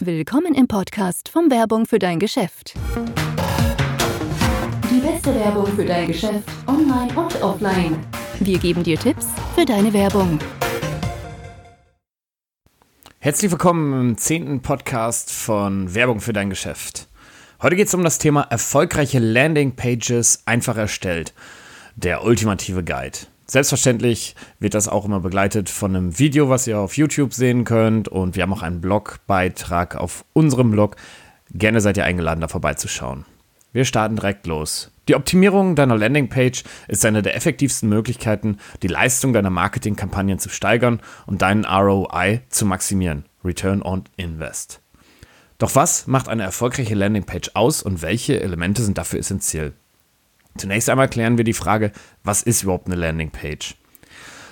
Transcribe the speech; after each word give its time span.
Willkommen 0.00 0.54
im 0.54 0.68
Podcast 0.68 1.28
von 1.28 1.50
Werbung 1.50 1.86
für 1.86 1.98
dein 1.98 2.18
Geschäft. 2.18 2.74
Die 4.90 5.00
beste 5.00 5.34
Werbung 5.34 5.66
für 5.68 5.84
dein 5.84 6.08
Geschäft, 6.08 6.48
online 6.66 7.12
und 7.14 7.42
offline. 7.42 7.98
Wir 8.40 8.58
geben 8.58 8.82
dir 8.82 8.98
Tipps 8.98 9.26
für 9.54 9.64
deine 9.64 9.92
Werbung. 9.92 10.38
Herzlich 13.18 13.50
willkommen 13.50 14.10
im 14.10 14.18
zehnten 14.18 14.62
Podcast 14.62 15.32
von 15.32 15.94
Werbung 15.94 16.20
für 16.20 16.32
dein 16.32 16.50
Geschäft. 16.50 17.08
Heute 17.62 17.76
geht 17.76 17.88
es 17.88 17.94
um 17.94 18.04
das 18.04 18.18
Thema 18.18 18.42
erfolgreiche 18.42 19.18
Landingpages 19.18 20.42
einfach 20.44 20.76
erstellt. 20.76 21.32
Der 21.94 22.24
ultimative 22.24 22.84
Guide. 22.84 23.18
Selbstverständlich 23.46 24.34
wird 24.58 24.74
das 24.74 24.88
auch 24.88 25.04
immer 25.04 25.20
begleitet 25.20 25.70
von 25.70 25.94
einem 25.94 26.18
Video, 26.18 26.48
was 26.48 26.66
ihr 26.66 26.80
auf 26.80 26.96
YouTube 26.96 27.32
sehen 27.32 27.64
könnt. 27.64 28.08
Und 28.08 28.34
wir 28.34 28.42
haben 28.42 28.52
auch 28.52 28.62
einen 28.62 28.80
Blogbeitrag 28.80 29.94
auf 29.94 30.24
unserem 30.32 30.72
Blog. 30.72 30.96
Gerne 31.52 31.80
seid 31.80 31.96
ihr 31.96 32.04
eingeladen, 32.04 32.40
da 32.40 32.48
vorbeizuschauen. 32.48 33.24
Wir 33.72 33.84
starten 33.84 34.16
direkt 34.16 34.46
los. 34.46 34.90
Die 35.06 35.14
Optimierung 35.14 35.76
deiner 35.76 35.96
Landingpage 35.96 36.64
ist 36.88 37.04
eine 37.04 37.22
der 37.22 37.36
effektivsten 37.36 37.88
Möglichkeiten, 37.88 38.58
die 38.82 38.88
Leistung 38.88 39.32
deiner 39.32 39.50
Marketingkampagnen 39.50 40.40
zu 40.40 40.48
steigern 40.48 41.00
und 41.26 41.42
deinen 41.42 41.64
ROI 41.64 42.40
zu 42.48 42.66
maximieren. 42.66 43.26
Return 43.44 43.82
on 43.82 44.04
Invest. 44.16 44.80
Doch 45.58 45.76
was 45.76 46.08
macht 46.08 46.28
eine 46.28 46.42
erfolgreiche 46.42 46.96
Landingpage 46.96 47.52
aus 47.54 47.82
und 47.82 48.02
welche 48.02 48.40
Elemente 48.40 48.82
sind 48.82 48.98
dafür 48.98 49.20
essentiell? 49.20 49.72
Zunächst 50.58 50.88
einmal 50.88 51.08
klären 51.08 51.36
wir 51.36 51.44
die 51.44 51.52
Frage, 51.52 51.92
was 52.24 52.42
ist 52.42 52.62
überhaupt 52.62 52.86
eine 52.86 52.96
Landingpage? 52.96 53.76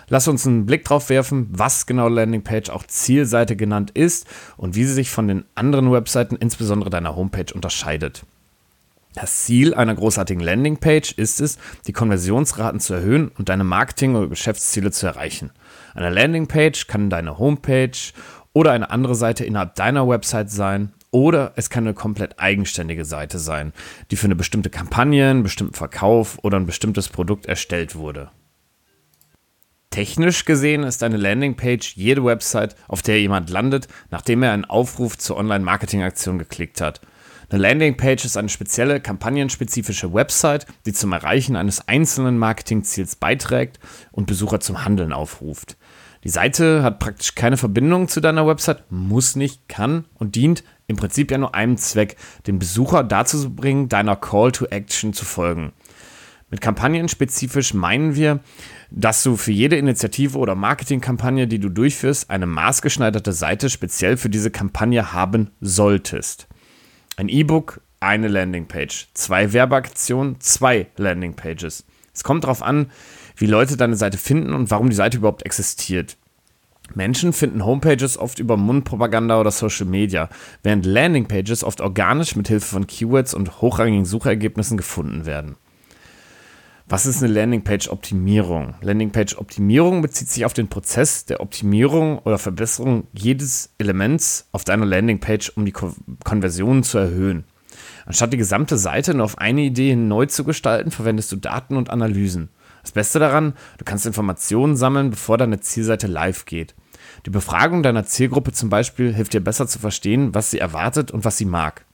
Lass 0.09 0.29
uns 0.29 0.47
einen 0.47 0.67
Blick 0.67 0.85
drauf 0.85 1.09
werfen, 1.09 1.49
was 1.51 1.87
genau 1.87 2.09
Landingpage 2.09 2.69
auch 2.71 2.85
Zielseite 2.87 3.57
genannt 3.57 3.91
ist 3.93 4.27
und 4.57 4.75
wie 4.75 4.85
sie 4.85 4.93
sich 4.93 5.11
von 5.11 5.29
den 5.29 5.45
anderen 5.55 5.91
Webseiten, 5.91 6.37
insbesondere 6.37 6.91
deiner 6.91 7.17
Homepage, 7.17 7.53
unterscheidet. 7.55 8.25
Das 9.15 9.45
Ziel 9.45 9.74
einer 9.74 9.95
großartigen 9.95 10.43
Landingpage 10.43 11.13
ist 11.13 11.41
es, 11.41 11.59
die 11.87 11.93
Konversionsraten 11.93 12.80
zu 12.80 12.95
erhöhen 12.95 13.30
und 13.39 13.49
deine 13.49 13.65
Marketing- 13.65 14.16
oder 14.16 14.27
Geschäftsziele 14.27 14.91
zu 14.91 15.07
erreichen. 15.07 15.52
Eine 15.95 16.11
Landingpage 16.11 16.89
kann 16.89 17.11
deine 17.11 17.39
Homepage 17.39 17.96
oder 18.52 18.73
eine 18.73 18.91
andere 18.91 19.15
Seite 19.15 19.45
innerhalb 19.45 19.77
deiner 19.77 20.09
Website 20.09 20.51
sein 20.51 20.93
oder 21.15 21.52
es 21.54 21.70
kann 21.70 21.84
eine 21.84 21.95
komplett 21.95 22.40
eigenständige 22.40 23.04
Seite 23.04 23.38
sein, 23.38 23.73
die 24.10 24.16
für 24.16 24.26
eine 24.26 24.34
bestimmte 24.34 24.68
Kampagne, 24.68 25.30
einen 25.30 25.45
bestimmten 25.45 25.74
Verkauf 25.74 26.40
oder 26.43 26.59
ein 26.59 26.66
bestimmtes 26.66 27.09
Produkt 27.09 27.46
erstellt 27.46 27.95
wurde. 27.95 28.32
Technisch 29.90 30.45
gesehen 30.45 30.82
ist 30.82 31.04
eine 31.04 31.16
Landingpage 31.16 31.95
jede 31.95 32.24
Website, 32.24 32.74
auf 32.88 33.01
der 33.01 33.21
jemand 33.21 33.48
landet, 33.48 33.87
nachdem 34.10 34.43
er 34.43 34.51
einen 34.51 34.65
Aufruf 34.65 35.16
zur 35.16 35.37
Online-Marketing-Aktion 35.37 36.37
geklickt 36.37 36.80
hat. 36.80 37.01
Eine 37.49 37.62
Landingpage 37.62 38.24
ist 38.24 38.37
eine 38.37 38.49
spezielle, 38.49 39.01
kampagnenspezifische 39.01 40.12
Website, 40.12 40.66
die 40.84 40.93
zum 40.93 41.12
Erreichen 41.12 41.54
eines 41.54 41.87
einzelnen 41.87 42.38
Marketingziels 42.38 43.15
beiträgt 43.15 43.78
und 44.10 44.26
Besucher 44.26 44.59
zum 44.59 44.84
Handeln 44.84 45.12
aufruft. 45.12 45.76
Die 46.25 46.30
Seite 46.30 46.83
hat 46.83 47.01
praktisch 47.01 47.35
keine 47.35 47.59
Verbindung 47.59 48.09
zu 48.09 48.21
deiner 48.21 48.47
Website, 48.47 48.91
muss 48.91 49.37
nicht, 49.37 49.69
kann 49.69 50.07
und 50.15 50.35
dient 50.35 50.65
im 50.87 50.97
Prinzip 50.97 51.30
ja 51.30 51.37
nur 51.37 51.55
einem 51.55 51.77
Zweck, 51.77 52.17
den 52.47 52.59
Besucher 52.59 53.05
dazu 53.05 53.39
zu 53.39 53.55
bringen, 53.55 53.91
deiner 53.91 54.17
Call 54.17 54.51
to 54.51 54.65
Action 54.67 55.13
zu 55.13 55.27
folgen. 55.27 55.73
Mit 56.51 56.63
Kampagnen 56.63 57.09
spezifisch 57.09 57.75
meinen 57.75 58.15
wir, 58.15 58.41
dass 58.91 59.23
du 59.23 59.37
für 59.37 59.52
jede 59.52 59.77
Initiative 59.77 60.39
oder 60.39 60.55
Marketingkampagne, 60.55 61.47
die 61.47 61.59
du 61.59 61.69
durchführst, 61.69 62.30
eine 62.30 62.47
maßgeschneiderte 62.47 63.33
Seite 63.33 63.69
speziell 63.69 64.17
für 64.17 64.31
diese 64.31 64.50
Kampagne 64.50 65.12
haben 65.12 65.50
solltest. 65.61 66.49
Ein 67.17 67.28
E-Book, 67.28 67.81
eine 68.00 68.28
Landingpage. 68.28 69.09
Zwei 69.15 69.53
Werbeaktionen, 69.53 70.41
zwei 70.41 70.87
Landingpages. 70.97 71.84
Es 72.15 72.22
kommt 72.22 72.45
darauf 72.45 72.63
an, 72.63 72.91
wie 73.37 73.47
Leute 73.47 73.77
deine 73.77 73.97
Seite 73.97 74.19
finden 74.19 74.53
und 74.53 74.71
warum 74.71 74.91
die 74.91 74.97
Seite 74.97 75.19
überhaupt 75.19 75.45
existiert. 75.45 76.17
Menschen 76.95 77.33
finden 77.33 77.65
Homepages 77.65 78.19
oft 78.19 78.39
über 78.39 78.56
Mundpropaganda 78.56 79.41
oder 79.41 79.50
Social 79.50 79.87
Media, 79.87 80.28
während 80.62 80.84
Landingpages 80.84 81.65
oft 81.65 81.81
organisch 81.81 82.37
mit 82.37 82.49
Hilfe 82.49 82.67
von 82.67 82.87
Keywords 82.87 83.34
und 83.34 83.62
hochrangigen 83.62 84.05
Suchergebnissen 84.05 84.77
gefunden 84.77 85.25
werden. 85.25 85.56
Was 86.87 87.06
ist 87.06 87.22
eine 87.22 87.33
Landingpage-Optimierung? 87.33 88.75
Landingpage-Optimierung 88.83 90.03
bezieht 90.03 90.28
sich 90.28 90.45
auf 90.45 90.53
den 90.53 90.69
Prozess 90.69 91.25
der 91.25 91.41
Optimierung 91.41 92.19
oder 92.19 92.37
Verbesserung 92.37 93.06
jedes 93.15 93.71
Elements 93.78 94.49
auf 94.53 94.65
deiner 94.65 94.84
Landingpage, 94.84 95.53
um 95.56 95.65
die 95.65 95.72
Konversionen 95.72 96.83
zu 96.83 96.99
erhöhen. 96.99 97.45
Anstatt 98.05 98.34
die 98.34 98.39
gesamte 98.39 98.77
Seite 98.77 99.15
nur 99.15 99.25
auf 99.25 99.39
eine 99.39 99.62
Idee 99.62 99.97
neu 99.97 100.27
zu 100.27 100.45
gestalten, 100.45 100.91
verwendest 100.91 101.33
du 101.33 101.37
Daten 101.37 101.78
und 101.78 101.89
Analysen. 101.89 102.51
Das 102.84 102.93
Beste 102.93 103.19
daran, 103.19 103.55
du 103.78 103.84
kannst 103.84 104.06
Informationen 104.06 104.77
sammeln, 104.77 105.11
bevor 105.11 105.39
deine 105.39 105.59
Zielseite 105.59 106.06
live 106.06 106.45
geht. 106.45 106.75
Die 107.27 107.31
Befragung 107.31 107.83
deiner 107.83 108.05
Zielgruppe 108.05 108.53
zum 108.53 108.69
Beispiel 108.69 109.12
hilft 109.12 109.33
dir 109.33 109.41
besser 109.41 109.67
zu 109.67 109.78
verstehen, 109.78 110.34
was 110.34 110.50
sie 110.50 110.59
erwartet 110.59 111.11
und 111.11 111.25
was 111.25 111.39
sie 111.39 111.47
mag. 111.47 111.84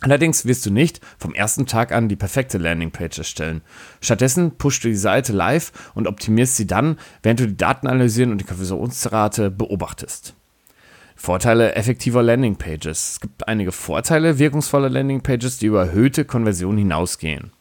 Allerdings 0.00 0.44
wirst 0.44 0.66
du 0.66 0.70
nicht 0.70 1.00
vom 1.18 1.34
ersten 1.34 1.66
Tag 1.66 1.92
an 1.92 2.08
die 2.08 2.16
perfekte 2.16 2.58
Landingpage 2.58 3.18
erstellen. 3.18 3.62
Stattdessen 4.00 4.56
pushst 4.56 4.84
du 4.84 4.88
die 4.88 4.94
Seite 4.94 5.32
live 5.32 5.72
und 5.94 6.06
optimierst 6.06 6.56
sie 6.56 6.66
dann, 6.66 6.98
während 7.22 7.40
du 7.40 7.46
die 7.46 7.56
Daten 7.56 7.86
analysieren 7.86 8.32
und 8.32 8.38
die 8.38 8.44
Konversionsrate 8.44 9.50
beobachtest. 9.50 10.34
Vorteile 11.14 11.74
effektiver 11.74 12.22
Landingpages. 12.22 13.12
Es 13.12 13.20
gibt 13.20 13.48
einige 13.48 13.72
Vorteile 13.72 14.38
wirkungsvoller 14.38 14.90
Landingpages, 14.90 15.56
die 15.56 15.66
über 15.66 15.86
erhöhte 15.86 16.26
Konversion 16.26 16.76
hinausgehen. 16.76 17.52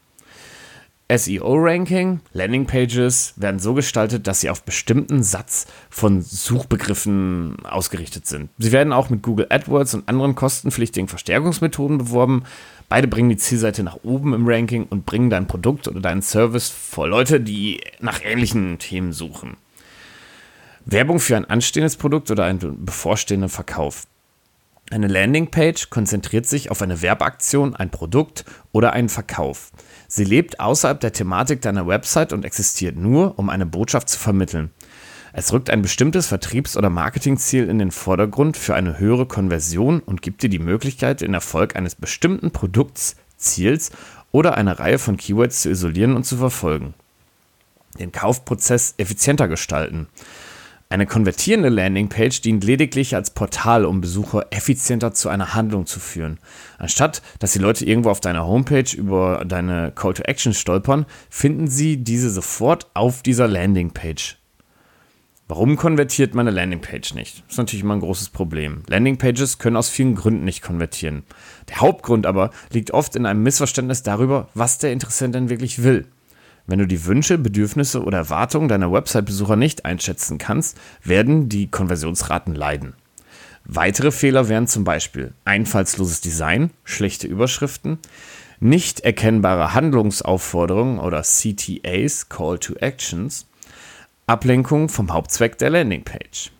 SEO-Ranking, 1.07 2.21
Landingpages 2.33 3.35
werden 3.35 3.59
so 3.59 3.75
gestaltet, 3.75 4.25
dass 4.25 4.41
sie 4.41 4.49
auf 4.49 4.63
bestimmten 4.63 5.21
Satz 5.21 5.67
von 5.91 6.23
Suchbegriffen 6.23 7.57
ausgerichtet 7.63 8.25
sind. 8.25 8.49
Sie 8.57 8.71
werden 8.71 8.91
auch 8.91 9.11
mit 9.11 9.21
Google 9.21 9.45
AdWords 9.49 9.93
und 9.93 10.09
anderen 10.09 10.33
kostenpflichtigen 10.33 11.07
Verstärkungsmethoden 11.07 11.99
beworben. 11.99 12.43
Beide 12.89 13.07
bringen 13.07 13.29
die 13.29 13.38
Zielseite 13.38 13.83
nach 13.83 13.99
oben 14.01 14.33
im 14.33 14.47
Ranking 14.47 14.88
und 14.89 15.05
bringen 15.05 15.29
dein 15.29 15.45
Produkt 15.45 15.88
oder 15.88 15.99
deinen 15.99 16.23
Service 16.23 16.69
vor 16.69 17.07
Leute, 17.07 17.39
die 17.39 17.81
nach 17.99 18.22
ähnlichen 18.23 18.79
Themen 18.79 19.13
suchen. 19.13 19.57
Werbung 20.85 21.19
für 21.19 21.37
ein 21.37 21.45
anstehendes 21.45 21.97
Produkt 21.97 22.31
oder 22.31 22.45
einen 22.45 22.83
bevorstehenden 22.83 23.49
Verkauf. 23.49 24.07
Eine 24.91 25.07
Landingpage 25.07 25.89
konzentriert 25.89 26.45
sich 26.45 26.69
auf 26.69 26.81
eine 26.81 27.01
Werbeaktion, 27.01 27.75
ein 27.75 27.89
Produkt 27.89 28.45
oder 28.72 28.93
einen 28.93 29.09
Verkauf. 29.09 29.72
Sie 30.07 30.23
lebt 30.23 30.59
außerhalb 30.59 30.99
der 30.99 31.13
Thematik 31.13 31.61
deiner 31.61 31.88
Website 31.88 32.33
und 32.33 32.45
existiert 32.45 32.95
nur, 32.95 33.38
um 33.39 33.49
eine 33.49 33.66
Botschaft 33.66 34.09
zu 34.09 34.19
vermitteln. 34.19 34.71
Es 35.33 35.51
rückt 35.51 35.69
ein 35.69 35.81
bestimmtes 35.81 36.27
Vertriebs- 36.27 36.77
oder 36.77 36.89
Marketingziel 36.89 37.67
in 37.67 37.77
den 37.77 37.91
Vordergrund 37.91 38.55
für 38.55 38.73
eine 38.73 38.99
höhere 38.99 39.25
Konversion 39.25 39.99
und 39.99 40.21
gibt 40.21 40.43
dir 40.43 40.49
die 40.49 40.59
Möglichkeit, 40.59 41.19
den 41.19 41.33
Erfolg 41.33 41.75
eines 41.75 41.95
bestimmten 41.95 42.51
Produkts, 42.51 43.17
Ziels 43.35 43.91
oder 44.31 44.55
eine 44.57 44.79
Reihe 44.79 44.97
von 44.97 45.17
Keywords 45.17 45.61
zu 45.61 45.69
isolieren 45.69 46.16
und 46.16 46.25
zu 46.25 46.37
verfolgen. 46.37 46.93
Den 47.99 48.11
Kaufprozess 48.11 48.93
effizienter 48.97 49.47
gestalten. 49.47 50.07
Eine 50.88 51.07
konvertierende 51.07 51.69
Landingpage 51.69 52.41
dient 52.41 52.63
lediglich 52.63 53.16
als 53.16 53.31
Portal, 53.31 53.85
um 53.85 54.01
Besucher 54.01 54.46
effizienter 54.51 55.13
zu 55.13 55.29
einer 55.29 55.56
Handlung 55.56 55.88
zu 55.88 56.00
führen. 56.00 56.40
Anstatt 56.78 57.23
dass 57.40 57.53
die 57.53 57.59
Leute 57.59 57.85
irgendwo 57.85 58.12
auf 58.12 58.22
deiner 58.22 58.46
Homepage 58.46 58.96
über 58.96 59.44
deine 59.46 59.91
Call 59.96 60.13
to 60.13 60.23
Action 60.23 60.53
stolpern, 60.53 61.07
finden 61.29 61.68
sie 61.68 61.97
diese 61.97 62.29
sofort 62.29 62.88
auf 62.94 63.23
dieser 63.23 63.47
Landingpage. 63.47 64.38
Warum 65.47 65.75
konvertiert 65.75 66.34
meine 66.34 66.51
Landingpage 66.51 67.13
nicht? 67.13 67.44
Das 67.44 67.53
ist 67.53 67.57
natürlich 67.57 67.84
immer 67.84 67.96
ein 67.96 68.00
großes 68.00 68.29
Problem. 68.29 68.84
Landingpages 68.88 69.57
können 69.57 69.78
aus 69.78 69.90
vielen 69.90 70.16
Gründen 70.16 70.43
nicht 70.43 70.61
konvertieren. 70.64 71.23
Der 71.70 71.81
Hauptgrund 71.81 72.26
aber 72.26 72.52
liegt 72.72 72.91
oft 72.91 73.16
in 73.16 73.26
einem 73.26 73.43
Missverständnis 73.43 74.02
darüber, 74.02 74.49
was 74.53 74.79
der 74.79 74.91
Interessent 74.91 75.35
denn 75.35 75.49
wirklich 75.49 75.84
will. 75.84 76.08
Wenn 76.67 76.79
du 76.79 76.88
die 76.88 77.06
Wünsche, 77.06 77.38
Bedürfnisse 77.38 78.03
oder 78.03 78.17
Erwartungen 78.17 78.67
deiner 78.67 78.91
Website-Besucher 78.91 79.56
nicht 79.56 79.85
einschätzen 79.85 80.38
kannst, 80.38 80.78
werden 81.03 81.47
die 81.47 81.70
Konversionsraten 81.70 82.56
leiden. 82.56 82.94
Weitere 83.66 84.12
Fehler 84.12 84.50
wären 84.50 84.67
zum 84.67 84.84
Beispiel 84.84 85.34
einfallsloses 85.44 86.22
Design, 86.22 86.72
schlechte 86.84 87.28
Überschriften, 87.28 88.00
nicht 88.59 89.02
erkennbare 89.02 89.73
Handlungsaufforderungen 89.73 91.00
oder 91.00 91.22
CTAs, 91.22 92.29
Call 92.29 92.59
to 92.59 92.73
Actions, 92.76 93.47
Ablenkung 94.28 94.90
vom 94.90 95.14
Hauptzweck 95.14 95.58
der 95.58 95.72
Landingpage. 95.72 96.52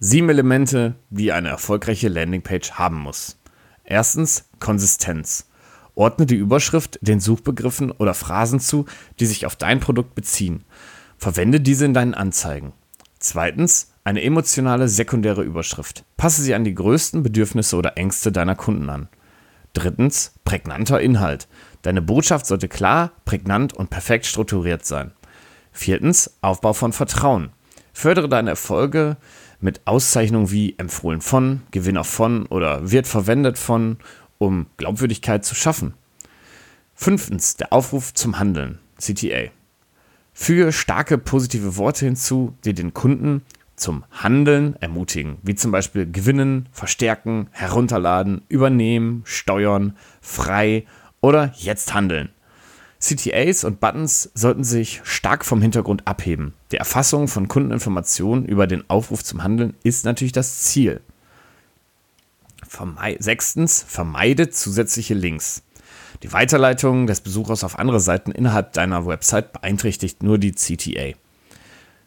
Sieben 0.00 0.28
Elemente, 0.28 0.96
die 1.08 1.32
eine 1.32 1.48
erfolgreiche 1.48 2.08
Landingpage 2.08 2.72
haben 2.72 3.00
muss. 3.00 3.38
Erstens 3.84 4.44
Konsistenz. 4.60 5.46
Ordne 5.94 6.26
die 6.26 6.36
Überschrift 6.36 6.98
den 7.02 7.20
Suchbegriffen 7.20 7.90
oder 7.92 8.14
Phrasen 8.14 8.60
zu, 8.60 8.86
die 9.20 9.26
sich 9.26 9.46
auf 9.46 9.56
dein 9.56 9.80
Produkt 9.80 10.14
beziehen. 10.14 10.64
Verwende 11.18 11.60
diese 11.60 11.84
in 11.84 11.94
deinen 11.94 12.14
Anzeigen. 12.14 12.72
Zweitens, 13.18 13.90
Eine 14.06 14.22
emotionale 14.22 14.86
sekundäre 14.86 15.42
Überschrift. 15.42 16.04
Passe 16.18 16.42
sie 16.42 16.54
an 16.54 16.64
die 16.64 16.74
größten 16.74 17.22
Bedürfnisse 17.22 17.76
oder 17.76 17.96
Ängste 17.96 18.30
deiner 18.30 18.54
Kunden 18.54 18.90
an. 18.90 19.08
Drittens, 19.72 20.34
prägnanter 20.44 21.00
Inhalt. 21.00 21.48
Deine 21.80 22.02
Botschaft 22.02 22.44
sollte 22.44 22.68
klar, 22.68 23.12
prägnant 23.24 23.72
und 23.72 23.88
perfekt 23.88 24.26
strukturiert 24.26 24.84
sein. 24.84 25.12
Viertens, 25.72 26.36
Aufbau 26.42 26.74
von 26.74 26.92
Vertrauen. 26.92 27.48
Fördere 27.94 28.28
deine 28.28 28.50
Erfolge 28.50 29.16
mit 29.58 29.80
Auszeichnungen 29.86 30.50
wie 30.50 30.74
empfohlen 30.78 31.22
von, 31.22 31.62
Gewinner 31.70 32.04
von 32.04 32.44
oder 32.46 32.90
wird 32.90 33.06
verwendet 33.06 33.56
von, 33.58 33.96
um 34.38 34.66
Glaubwürdigkeit 34.76 35.44
zu 35.44 35.54
schaffen. 35.54 35.94
Fünftens, 36.94 37.56
der 37.56 37.72
Aufruf 37.72 38.14
zum 38.14 38.38
Handeln, 38.38 38.78
CTA. 38.98 39.50
Füge 40.32 40.72
starke 40.72 41.18
positive 41.18 41.76
Worte 41.76 42.06
hinzu, 42.06 42.54
die 42.64 42.74
den 42.74 42.94
Kunden 42.94 43.42
zum 43.76 44.04
Handeln 44.10 44.76
ermutigen, 44.80 45.38
wie 45.42 45.54
zum 45.54 45.70
Beispiel 45.70 46.10
gewinnen, 46.10 46.68
verstärken, 46.72 47.48
herunterladen, 47.50 48.42
übernehmen, 48.48 49.22
steuern, 49.24 49.96
frei 50.20 50.86
oder 51.20 51.52
jetzt 51.56 51.94
handeln. 51.94 52.30
CTAs 53.00 53.64
und 53.64 53.80
Buttons 53.80 54.30
sollten 54.34 54.64
sich 54.64 55.02
stark 55.04 55.44
vom 55.44 55.60
Hintergrund 55.60 56.06
abheben. 56.06 56.54
Die 56.72 56.76
Erfassung 56.76 57.28
von 57.28 57.48
Kundeninformationen 57.48 58.46
über 58.46 58.66
den 58.66 58.88
Aufruf 58.88 59.22
zum 59.22 59.42
Handeln 59.42 59.74
ist 59.82 60.04
natürlich 60.04 60.32
das 60.32 60.62
Ziel. 60.62 61.00
Vermei 62.74 63.16
Sechstens, 63.20 63.84
vermeide 63.86 64.50
zusätzliche 64.50 65.14
Links. 65.14 65.62
Die 66.24 66.32
Weiterleitung 66.32 67.06
des 67.06 67.20
Besuchers 67.20 67.62
auf 67.62 67.78
andere 67.78 68.00
Seiten 68.00 68.32
innerhalb 68.32 68.72
deiner 68.72 69.06
Website 69.06 69.52
beeinträchtigt 69.52 70.24
nur 70.24 70.38
die 70.38 70.52
CTA. 70.52 71.16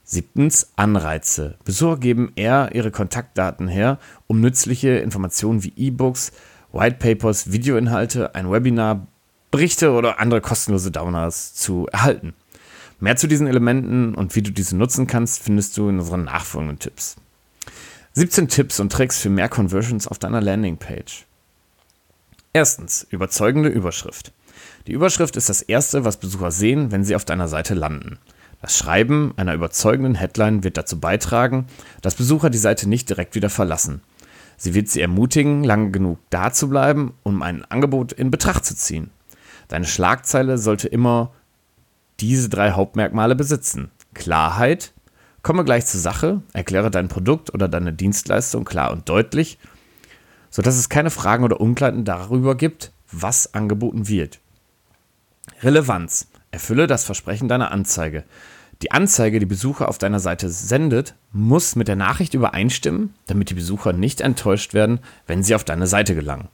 Siebtens, 0.03 0.71
Anreize. 0.75 1.55
Besucher 1.63 1.97
geben 1.97 2.33
eher 2.35 2.71
ihre 2.73 2.91
Kontaktdaten 2.91 3.69
her, 3.69 3.97
um 4.27 4.41
nützliche 4.41 4.97
Informationen 4.97 5.63
wie 5.63 5.71
E-Books, 5.77 6.33
Whitepapers, 6.73 7.53
Videoinhalte, 7.53 8.35
ein 8.35 8.51
Webinar, 8.51 9.07
Berichte 9.51 9.91
oder 9.93 10.19
andere 10.19 10.41
kostenlose 10.41 10.91
Downloads 10.91 11.53
zu 11.53 11.87
erhalten. 11.93 12.33
Mehr 12.99 13.15
zu 13.15 13.27
diesen 13.27 13.47
Elementen 13.47 14.15
und 14.15 14.35
wie 14.35 14.41
du 14.41 14.51
diese 14.51 14.75
nutzen 14.75 15.07
kannst, 15.07 15.41
findest 15.43 15.77
du 15.77 15.87
in 15.87 15.99
unseren 15.99 16.25
nachfolgenden 16.25 16.79
Tipps. 16.79 17.15
17 18.17 18.47
Tipps 18.47 18.79
und 18.79 18.91
Tricks 18.91 19.19
für 19.19 19.29
mehr 19.29 19.47
Conversions 19.47 20.07
auf 20.07 20.17
deiner 20.17 20.41
Landingpage. 20.41 21.27
Erstens, 22.51 23.05
überzeugende 23.11 23.69
Überschrift. 23.69 24.33
Die 24.87 24.93
Überschrift 24.93 25.35
ist 25.35 25.49
das 25.49 25.61
Erste, 25.61 26.03
was 26.03 26.17
Besucher 26.17 26.49
sehen, 26.49 26.91
wenn 26.91 27.03
sie 27.03 27.15
auf 27.15 27.25
deiner 27.25 27.47
Seite 27.47 27.75
landen. 27.75 28.17
Das 28.59 28.75
Schreiben 28.75 29.35
einer 29.37 29.53
überzeugenden 29.53 30.15
Headline 30.15 30.63
wird 30.63 30.77
dazu 30.77 30.99
beitragen, 30.99 31.67
dass 32.01 32.15
Besucher 32.15 32.49
die 32.49 32.57
Seite 32.57 32.89
nicht 32.89 33.07
direkt 33.07 33.35
wieder 33.35 33.51
verlassen. 33.51 34.01
Sie 34.57 34.73
wird 34.73 34.89
sie 34.89 35.01
ermutigen, 35.01 35.63
lange 35.63 35.91
genug 35.91 36.17
da 36.31 36.51
zu 36.51 36.69
bleiben, 36.69 37.13
um 37.21 37.43
ein 37.43 37.65
Angebot 37.65 38.13
in 38.13 38.31
Betracht 38.31 38.65
zu 38.65 38.75
ziehen. 38.75 39.11
Deine 39.67 39.85
Schlagzeile 39.85 40.57
sollte 40.57 40.87
immer 40.87 41.33
diese 42.19 42.49
drei 42.49 42.71
Hauptmerkmale 42.71 43.35
besitzen. 43.35 43.91
Klarheit, 44.15 44.91
komme 45.47 45.63
gleich 45.63 45.85
zur 45.85 46.01
Sache, 46.01 46.41
erkläre 46.51 46.91
dein 46.91 47.07
Produkt 47.07 47.53
oder 47.53 47.69
deine 47.69 47.93
Dienstleistung 47.93 48.65
klar 48.65 48.91
und 48.91 49.07
deutlich, 49.07 49.57
sodass 50.49 50.75
es 50.75 50.89
keine 50.89 51.09
Fragen 51.09 51.45
oder 51.45 51.61
Unklarheiten 51.61 52.03
darüber 52.03 52.55
gibt, 52.55 52.91
was 53.13 53.53
angeboten 53.53 54.09
wird. 54.09 54.41
Relevanz, 55.61 56.27
erfülle 56.51 56.85
das 56.85 57.05
Versprechen 57.05 57.47
deiner 57.47 57.71
Anzeige. 57.71 58.25
Die 58.81 58.91
Anzeige, 58.91 59.39
die 59.39 59.45
Besucher 59.45 59.87
auf 59.87 59.97
deiner 59.97 60.19
Seite 60.19 60.49
sendet, 60.49 61.15
muss 61.31 61.77
mit 61.77 61.87
der 61.87 61.95
Nachricht 61.95 62.33
übereinstimmen, 62.33 63.13
damit 63.27 63.49
die 63.49 63.53
Besucher 63.53 63.93
nicht 63.93 64.19
enttäuscht 64.19 64.73
werden, 64.73 64.99
wenn 65.27 65.43
sie 65.43 65.55
auf 65.55 65.63
deine 65.63 65.87
Seite 65.87 66.13
gelangen. 66.13 66.49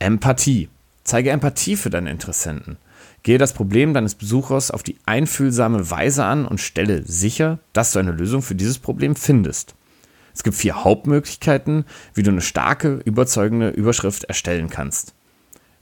Empathie. 0.00 0.68
Zeige 1.02 1.30
Empathie 1.30 1.76
für 1.76 1.88
deine 1.88 2.10
Interessenten. 2.10 2.76
Gehe 3.22 3.38
das 3.38 3.52
Problem 3.52 3.92
deines 3.94 4.14
Besuchers 4.14 4.70
auf 4.70 4.82
die 4.82 4.96
einfühlsame 5.04 5.90
Weise 5.90 6.24
an 6.24 6.46
und 6.46 6.60
stelle 6.60 7.02
sicher, 7.04 7.58
dass 7.72 7.92
du 7.92 7.98
eine 7.98 8.12
Lösung 8.12 8.42
für 8.42 8.54
dieses 8.54 8.78
Problem 8.78 9.16
findest. 9.16 9.74
Es 10.34 10.42
gibt 10.42 10.56
vier 10.56 10.84
Hauptmöglichkeiten, 10.84 11.86
wie 12.14 12.22
du 12.22 12.30
eine 12.30 12.42
starke, 12.42 13.00
überzeugende 13.04 13.70
Überschrift 13.70 14.24
erstellen 14.24 14.68
kannst. 14.68 15.14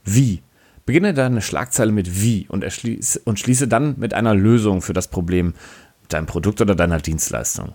Wie? 0.05 0.41
Beginne 0.85 1.13
deine 1.13 1.41
Schlagzeile 1.41 1.91
mit 1.91 2.21
Wie 2.21 2.47
und, 2.47 2.63
und 3.25 3.39
schließe 3.39 3.67
dann 3.67 3.95
mit 3.97 4.13
einer 4.13 4.35
Lösung 4.35 4.81
für 4.81 4.93
das 4.93 5.07
Problem 5.07 5.53
deinem 6.09 6.27
Produkt 6.27 6.61
oder 6.61 6.75
deiner 6.75 6.99
Dienstleistung. 6.99 7.73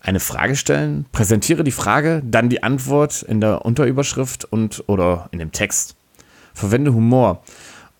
Eine 0.00 0.20
Frage 0.20 0.54
stellen, 0.54 1.06
präsentiere 1.12 1.64
die 1.64 1.72
Frage, 1.72 2.22
dann 2.24 2.50
die 2.50 2.62
Antwort 2.62 3.22
in 3.22 3.40
der 3.40 3.64
Unterüberschrift 3.64 4.44
und 4.44 4.84
oder 4.86 5.28
in 5.32 5.38
dem 5.38 5.50
Text. 5.50 5.96
Verwende 6.52 6.92
Humor. 6.92 7.42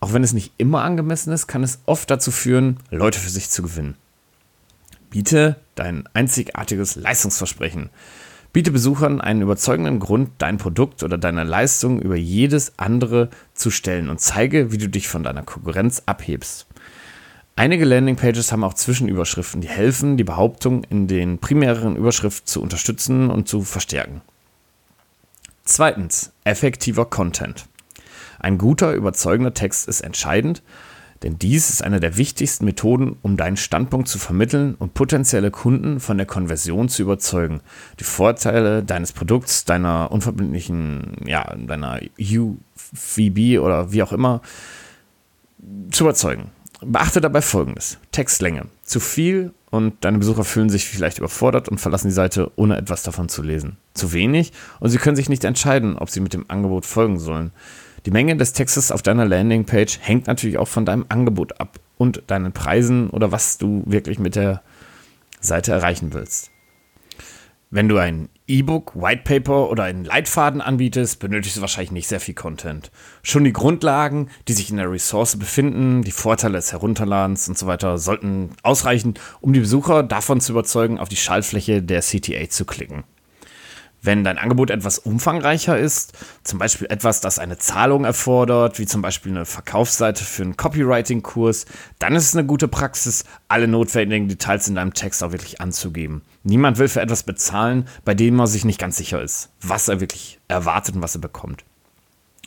Auch 0.05 0.13
wenn 0.13 0.23
es 0.23 0.35
nicht 0.35 0.53
immer 0.59 0.83
angemessen 0.83 1.33
ist, 1.33 1.47
kann 1.47 1.63
es 1.63 1.79
oft 1.87 2.11
dazu 2.11 2.31
führen, 2.31 2.77
Leute 2.91 3.19
für 3.19 3.31
sich 3.31 3.49
zu 3.49 3.63
gewinnen. 3.63 3.95
Biete 5.09 5.57
dein 5.77 6.07
einzigartiges 6.13 6.97
Leistungsversprechen. 6.97 7.89
Biete 8.53 8.71
Besuchern 8.71 9.23
einen 9.23 9.41
überzeugenden 9.41 10.01
Grund, 10.01 10.29
dein 10.37 10.59
Produkt 10.59 11.03
oder 11.05 11.17
deine 11.17 11.45
Leistung 11.45 12.03
über 12.03 12.17
jedes 12.17 12.79
andere 12.79 13.31
zu 13.55 13.71
stellen 13.71 14.11
und 14.11 14.21
zeige, 14.21 14.73
wie 14.73 14.77
du 14.77 14.91
dich 14.91 15.09
von 15.09 15.23
deiner 15.23 15.43
Konkurrenz 15.43 16.03
abhebst. 16.05 16.67
Einige 17.57 17.87
Landingpages 17.87 18.53
haben 18.53 18.63
auch 18.63 18.75
Zwischenüberschriften, 18.75 19.63
die 19.63 19.69
helfen, 19.69 20.19
die 20.19 20.25
Behauptung 20.25 20.85
in 20.85 21.09
den 21.09 21.39
primären 21.39 21.97
Überschriften 21.97 22.47
zu 22.47 22.61
unterstützen 22.61 23.31
und 23.31 23.49
zu 23.49 23.63
verstärken. 23.63 24.21
Zweitens, 25.65 26.31
effektiver 26.45 27.07
Content. 27.07 27.65
Ein 28.45 28.59
guter, 28.59 28.93
überzeugender 28.93 29.55
Text 29.55 29.89
ist 29.89 30.03
entscheidend, 30.03 30.63
denn 31.23 31.39
dies 31.39 31.71
ist 31.71 31.83
eine 31.83 31.99
der 31.99 32.19
wichtigsten 32.19 32.67
Methoden, 32.67 33.17
um 33.23 33.39
deinen 33.39 33.57
Standpunkt 33.57 34.07
zu 34.07 34.19
vermitteln 34.19 34.75
und 34.75 34.93
potenzielle 34.93 35.51
Kunden 35.51 35.99
von 35.99 36.19
der 36.19 36.27
Konversion 36.27 36.91
zu 36.91 37.01
überzeugen. 37.01 37.63
Die 38.01 38.05
Vorteile 38.05 38.83
deines 38.83 39.13
Produkts, 39.15 39.65
deiner 39.65 40.13
unverbindlichen, 40.13 41.23
ja, 41.25 41.57
deiner 41.57 42.01
UVB 42.21 43.61
oder 43.61 43.93
wie 43.93 44.03
auch 44.03 44.13
immer 44.13 44.43
zu 45.91 46.05
überzeugen. 46.05 46.51
Beachte 46.83 47.23
dabei 47.23 47.41
folgendes: 47.41 47.97
Textlänge. 48.13 48.67
Zu 48.83 49.01
viel 49.01 49.55
und 49.71 50.05
deine 50.05 50.19
Besucher 50.19 50.45
fühlen 50.45 50.69
sich 50.69 50.85
vielleicht 50.85 51.17
überfordert 51.17 51.71
und 51.71 51.81
verlassen 51.81 52.09
die 52.09 52.15
Seite, 52.15 52.53
ohne 52.57 52.77
etwas 52.77 53.05
davon 53.05 53.31
zu 53.31 53.43
lesen. 53.43 53.79
Zu 53.95 54.13
wenig 54.13 54.53
und 54.81 54.91
sie 54.91 54.99
können 54.99 55.17
sich 55.17 55.31
nicht 55.31 55.45
entscheiden, 55.45 55.97
ob 55.97 56.11
sie 56.11 56.21
mit 56.21 56.35
dem 56.35 56.45
Angebot 56.49 56.85
folgen 56.85 57.19
sollen. 57.19 57.51
Die 58.07 58.11
Menge 58.11 58.37
des 58.37 58.53
Textes 58.53 58.93
auf 58.93 59.01
deiner 59.01 59.25
Landingpage 59.25 59.99
hängt 60.01 60.27
natürlich 60.27 60.59
auch 60.59 60.69
von 60.69 60.85
deinem 60.85 61.07
Angebot 61.09 61.59
ab 61.59 61.81
und 61.97 62.23
deinen 62.27 62.53
Preisen 62.53 63.09
oder 63.09 63.33
was 63.33 63.57
du 63.57 63.83
wirklich 63.87 64.19
mit 64.19 64.37
der 64.37 64.63
Seite 65.41 65.73
erreichen 65.73 66.13
willst. 66.13 66.51
Wenn 67.71 67.89
du 67.89 67.97
ein 67.97 68.29
E-Book, 68.47 68.95
White 68.95 69.23
Paper 69.25 69.71
oder 69.71 69.85
einen 69.85 70.05
Leitfaden 70.05 70.61
anbietest, 70.61 71.19
benötigst 71.19 71.57
du 71.57 71.61
wahrscheinlich 71.63 71.93
nicht 71.93 72.07
sehr 72.07 72.21
viel 72.21 72.35
Content. 72.35 72.93
Schon 73.23 73.43
die 73.43 73.55
Grundlagen, 73.55 74.29
die 74.47 74.53
sich 74.53 74.71
in 74.71 74.77
der 74.77 74.93
Ressource 74.93 75.39
befinden, 75.39 76.03
die 76.03 76.13
Vorteile 76.13 76.59
des 76.59 76.73
Herunterladens 76.73 77.49
und 77.49 77.57
so 77.57 77.67
weiter, 77.67 77.97
sollten 77.97 78.51
ausreichen, 78.63 79.15
um 79.41 79.55
die 79.55 79.61
Besucher 79.61 80.03
davon 80.03 80.43
zu 80.43 80.53
überzeugen, 80.53 80.99
auf 80.99 81.09
die 81.09 81.17
Schaltfläche 81.17 81.83
der 81.83 82.03
CTA 82.03 82.49
zu 82.51 82.67
klicken. 82.67 83.03
Wenn 84.05 84.23
dein 84.23 84.37
Angebot 84.37 84.69
etwas 84.69 84.99
umfangreicher 84.99 85.79
ist, 85.79 86.13
zum 86.43 86.59
Beispiel 86.59 86.87
etwas, 86.91 87.23
das 87.23 87.39
eine 87.39 87.57
Zahlung 87.57 88.05
erfordert, 88.05 88.79
wie 88.79 88.85
zum 88.85 89.01
Beispiel 89.01 89.33
eine 89.33 89.47
Verkaufsseite 89.47 90.23
für 90.23 90.43
einen 90.43 90.59
Copywriting-Kurs, 90.59 91.65
dann 91.99 92.15
ist 92.15 92.25
es 92.25 92.37
eine 92.37 92.47
gute 92.47 92.69
Praxis, 92.69 93.25
alle 93.49 93.67
notwendigen 93.67 94.29
Details 94.29 94.69
in 94.69 94.75
deinem 94.75 94.93
Text 94.93 95.25
auch 95.25 95.33
wirklich 95.33 95.63
anzugeben. 95.63 96.21
Niemand 96.43 96.77
will 96.77 96.89
für 96.89 97.01
etwas 97.01 97.23
bezahlen, 97.23 97.89
bei 98.05 98.13
dem 98.13 98.39
er 98.39 98.47
sich 98.47 98.67
nicht 98.67 98.79
ganz 98.79 98.97
sicher 98.97 99.23
ist, 99.23 99.49
was 99.63 99.89
er 99.89 100.01
wirklich 100.01 100.39
erwartet 100.49 100.97
und 100.97 101.01
was 101.03 101.15
er 101.15 101.23
bekommt. 101.23 101.65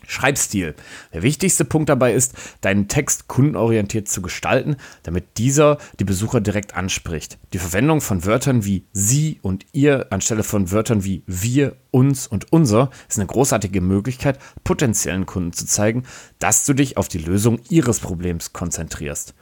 Schreibstil. 0.08 0.74
Der 1.14 1.22
wichtigste 1.22 1.66
Punkt 1.66 1.90
dabei 1.90 2.14
ist, 2.14 2.34
deinen 2.62 2.88
Text 2.88 3.28
kundenorientiert 3.28 4.08
zu 4.08 4.22
gestalten, 4.22 4.78
damit 5.04 5.38
dieser 5.38 5.78
die 6.00 6.06
Besucher 6.06 6.42
direkt 6.42 6.76
anspricht. 6.76 7.38
Die 7.54 7.60
Verwendung 7.60 8.02
von 8.02 8.26
Wörtern 8.26 8.66
wie 8.66 8.86
sie 8.94 9.40
und 9.42 9.66
ihr 9.74 10.08
anstelle 10.12 10.44
von 10.44 10.72
Wörtern 10.72 11.04
wie 11.04 11.24
wir, 11.28 11.76
uns 11.92 12.28
und 12.28 12.52
unser 12.52 12.92
ist 13.10 13.18
eine 13.18 13.28
großartige 13.28 13.82
Möglichkeit, 13.82 14.40
potenziellen 14.64 15.26
Kunden 15.26 15.54
zu 15.54 15.66
zeigen, 15.66 16.04
dass 16.40 16.66
du 16.66 16.74
dich 16.74 16.96
auf 16.98 17.08
die 17.08 17.18
Lösung 17.18 17.60
ihres 17.70 18.00
Problems 18.00 18.54
konzentrierst. 18.54 19.34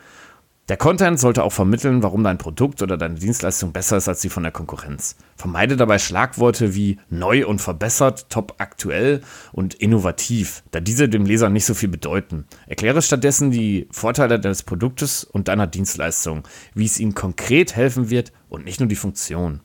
Der 0.67 0.77
Content 0.77 1.19
sollte 1.19 1.43
auch 1.43 1.53
vermitteln, 1.53 2.01
warum 2.01 2.24
dein 2.24 2.39
Produkt 2.39 2.81
oder 2.81 2.98
deine 2.98 3.19
Dienstleistung 3.19 3.72
besser 3.72 3.98
ist 3.98 4.07
als 4.07 4.22
die 4.22 4.29
von 4.29 4.41
der 4.41 4.51
Konkurrenz. 4.51 5.15
Vermeide 5.36 5.77
dabei 5.77 6.00
Schlagworte 6.00 6.74
wie 6.74 6.98
neu 7.07 7.45
und 7.45 7.62
verbessert, 7.62 8.31
top 8.31 8.55
aktuell 8.57 9.22
und 9.51 9.75
innovativ, 9.75 10.63
da 10.72 10.79
diese 10.79 11.07
dem 11.07 11.27
Leser 11.27 11.51
nicht 11.51 11.65
so 11.65 11.75
viel 11.75 11.89
bedeuten. 11.89 12.45
Erkläre 12.65 13.03
stattdessen 13.03 13.51
die 13.51 13.88
Vorteile 13.91 14.39
deines 14.39 14.63
Produktes 14.63 15.24
und 15.24 15.50
deiner 15.50 15.67
Dienstleistung, 15.67 16.41
wie 16.74 16.86
es 16.86 17.00
ihnen 17.00 17.13
konkret 17.13 17.75
helfen 17.75 18.10
wird 18.10 18.34
und 18.50 18.65
nicht 18.65 18.79
nur 18.79 18.89
die 18.89 18.95
Funktion. 18.95 19.62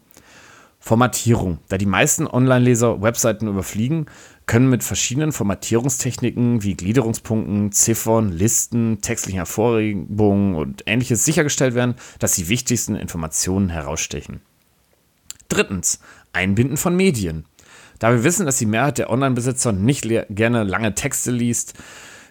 Formatierung. 0.80 1.58
Da 1.68 1.76
die 1.76 1.86
meisten 1.86 2.26
Online-Leser 2.26 3.02
Webseiten 3.02 3.46
überfliegen, 3.46 4.06
können 4.46 4.70
mit 4.70 4.82
verschiedenen 4.82 5.30
Formatierungstechniken 5.30 6.62
wie 6.62 6.74
Gliederungspunkten, 6.74 7.70
Ziffern, 7.70 8.32
Listen, 8.32 9.00
textlichen 9.00 9.36
Hervorhebungen 9.36 10.56
und 10.56 10.82
ähnliches 10.86 11.24
sichergestellt 11.24 11.74
werden, 11.74 11.94
dass 12.18 12.32
die 12.32 12.48
wichtigsten 12.48 12.96
Informationen 12.96 13.68
herausstechen. 13.68 14.40
Drittens, 15.48 16.00
Einbinden 16.32 16.78
von 16.78 16.96
Medien. 16.96 17.44
Da 17.98 18.10
wir 18.12 18.24
wissen, 18.24 18.46
dass 18.46 18.56
die 18.56 18.66
Mehrheit 18.66 18.98
der 18.98 19.10
Online-Besitzer 19.10 19.72
nicht 19.72 20.08
gerne 20.30 20.64
lange 20.64 20.94
Texte 20.94 21.30
liest, 21.30 21.74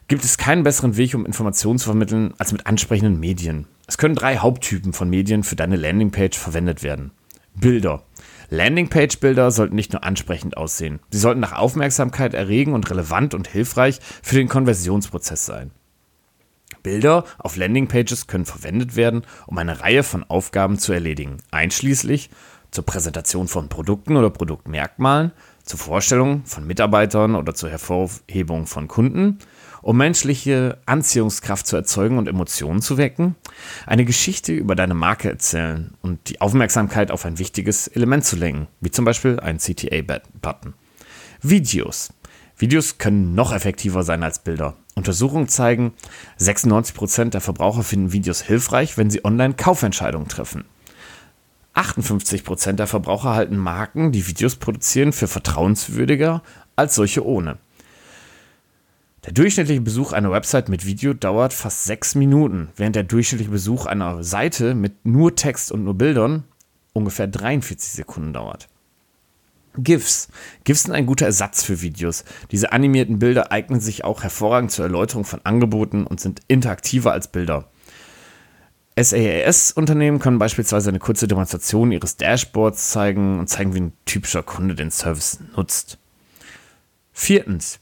gibt 0.07 0.23
es 0.23 0.39
keinen 0.39 0.63
besseren 0.63 0.97
Weg, 0.97 1.13
um 1.13 1.25
Informationen 1.25 1.77
zu 1.77 1.85
vermitteln, 1.85 2.33
als 2.39 2.51
mit 2.51 2.65
ansprechenden 2.65 3.19
Medien. 3.19 3.67
Es 3.85 3.99
können 3.99 4.15
drei 4.15 4.37
Haupttypen 4.37 4.91
von 4.91 5.09
Medien 5.09 5.43
für 5.43 5.55
deine 5.55 5.75
Landingpage 5.75 6.37
verwendet 6.37 6.81
werden. 6.81 7.11
Bilder. 7.55 8.03
Landingpage-Bilder 8.49 9.51
sollten 9.51 9.75
nicht 9.75 9.93
nur 9.93 10.03
ansprechend 10.03 10.57
aussehen, 10.57 10.99
sie 11.11 11.19
sollten 11.19 11.39
nach 11.39 11.53
Aufmerksamkeit 11.53 12.33
erregen 12.33 12.73
und 12.73 12.89
relevant 12.89 13.33
und 13.33 13.47
hilfreich 13.47 13.99
für 14.23 14.35
den 14.35 14.49
Konversionsprozess 14.49 15.45
sein. 15.45 15.71
Bilder 16.83 17.25
auf 17.37 17.57
Landingpages 17.57 18.27
können 18.27 18.45
verwendet 18.45 18.95
werden, 18.95 19.23
um 19.47 19.57
eine 19.57 19.81
Reihe 19.81 20.03
von 20.03 20.23
Aufgaben 20.23 20.79
zu 20.79 20.93
erledigen, 20.93 21.37
einschließlich 21.51 22.29
zur 22.71 22.85
Präsentation 22.85 23.47
von 23.47 23.69
Produkten 23.69 24.15
oder 24.15 24.29
Produktmerkmalen, 24.29 25.31
zur 25.63 25.79
Vorstellung 25.79 26.45
von 26.45 26.65
Mitarbeitern 26.65 27.35
oder 27.35 27.53
zur 27.53 27.69
Hervorhebung 27.69 28.67
von 28.67 28.87
Kunden, 28.87 29.39
um 29.81 29.97
menschliche 29.97 30.77
Anziehungskraft 30.85 31.67
zu 31.67 31.75
erzeugen 31.75 32.17
und 32.17 32.27
Emotionen 32.27 32.81
zu 32.81 32.97
wecken, 32.97 33.35
eine 33.85 34.05
Geschichte 34.05 34.53
über 34.53 34.75
deine 34.75 34.93
Marke 34.93 35.29
erzählen 35.29 35.91
und 36.01 36.29
die 36.29 36.41
Aufmerksamkeit 36.41 37.11
auf 37.11 37.25
ein 37.25 37.39
wichtiges 37.39 37.87
Element 37.87 38.25
zu 38.25 38.35
lenken, 38.35 38.67
wie 38.81 38.91
zum 38.91 39.05
Beispiel 39.05 39.39
ein 39.39 39.57
CTA-Button. 39.57 40.73
Videos. 41.41 42.13
Videos 42.57 42.97
können 42.97 43.35
noch 43.35 43.53
effektiver 43.53 44.03
sein 44.03 44.23
als 44.23 44.39
Bilder. 44.39 44.75
Untersuchungen 44.95 45.47
zeigen, 45.47 45.93
96% 46.39 47.29
der 47.29 47.39
Verbraucher 47.39 47.83
finden 47.83 48.11
Videos 48.11 48.41
hilfreich, 48.41 48.97
wenn 48.97 49.09
sie 49.09 49.23
online 49.23 49.53
Kaufentscheidungen 49.53 50.27
treffen. 50.27 50.65
58% 51.73 52.73
der 52.73 52.87
Verbraucher 52.87 53.33
halten 53.33 53.57
Marken, 53.57 54.11
die 54.11 54.27
Videos 54.27 54.57
produzieren, 54.57 55.13
für 55.13 55.29
vertrauenswürdiger 55.29 56.41
als 56.75 56.95
solche 56.95 57.25
ohne. 57.25 57.57
Der 59.25 59.33
durchschnittliche 59.33 59.81
Besuch 59.81 60.13
einer 60.13 60.31
Website 60.31 60.69
mit 60.69 60.85
Video 60.85 61.13
dauert 61.13 61.51
fast 61.51 61.83
sechs 61.83 62.15
Minuten, 62.15 62.69
während 62.77 62.95
der 62.95 63.03
durchschnittliche 63.03 63.51
Besuch 63.51 63.85
einer 63.85 64.23
Seite 64.23 64.75
mit 64.75 65.05
nur 65.05 65.35
Text 65.35 65.71
und 65.71 65.83
nur 65.83 65.95
Bildern 65.95 66.45
ungefähr 66.93 67.27
43 67.27 67.91
Sekunden 67.91 68.31
dauert. 68.31 68.69
GIFs. 69.77 70.29
GIFs 70.63 70.83
sind 70.83 70.93
ein 70.93 71.05
guter 71.05 71.25
Ersatz 71.25 71.63
für 71.63 71.81
Videos. 71.81 72.23
Diese 72.51 72.71
animierten 72.71 73.19
Bilder 73.19 73.51
eignen 73.51 73.81
sich 73.81 74.03
auch 74.03 74.23
hervorragend 74.23 74.71
zur 74.71 74.85
Erläuterung 74.85 75.25
von 75.25 75.41
Angeboten 75.43 76.05
und 76.05 76.19
sind 76.19 76.41
interaktiver 76.47 77.11
als 77.11 77.27
Bilder. 77.27 77.69
SaaS-Unternehmen 78.97 80.19
können 80.19 80.39
beispielsweise 80.39 80.89
eine 80.89 80.99
kurze 80.99 81.27
Demonstration 81.27 81.91
ihres 81.91 82.17
Dashboards 82.17 82.89
zeigen 82.89 83.39
und 83.39 83.47
zeigen, 83.47 83.73
wie 83.73 83.81
ein 83.81 83.93
typischer 84.05 84.43
Kunde 84.43 84.75
den 84.75 84.91
Service 84.91 85.39
nutzt. 85.55 85.97
Viertens. 87.13 87.79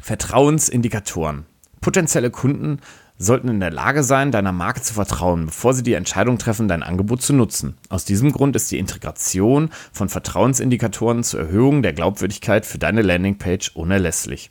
Vertrauensindikatoren. 0.00 1.46
Potenzielle 1.80 2.30
Kunden 2.30 2.80
sollten 3.18 3.48
in 3.48 3.60
der 3.60 3.70
Lage 3.70 4.02
sein, 4.02 4.30
deiner 4.30 4.52
Marke 4.52 4.82
zu 4.82 4.94
vertrauen, 4.94 5.46
bevor 5.46 5.72
sie 5.72 5.82
die 5.82 5.94
Entscheidung 5.94 6.38
treffen, 6.38 6.68
dein 6.68 6.82
Angebot 6.82 7.22
zu 7.22 7.32
nutzen. 7.32 7.76
Aus 7.88 8.04
diesem 8.04 8.32
Grund 8.32 8.56
ist 8.56 8.70
die 8.70 8.78
Integration 8.78 9.70
von 9.92 10.08
Vertrauensindikatoren 10.08 11.22
zur 11.22 11.40
Erhöhung 11.40 11.82
der 11.82 11.92
Glaubwürdigkeit 11.92 12.66
für 12.66 12.78
deine 12.78 13.02
Landingpage 13.02 13.70
unerlässlich. 13.74 14.50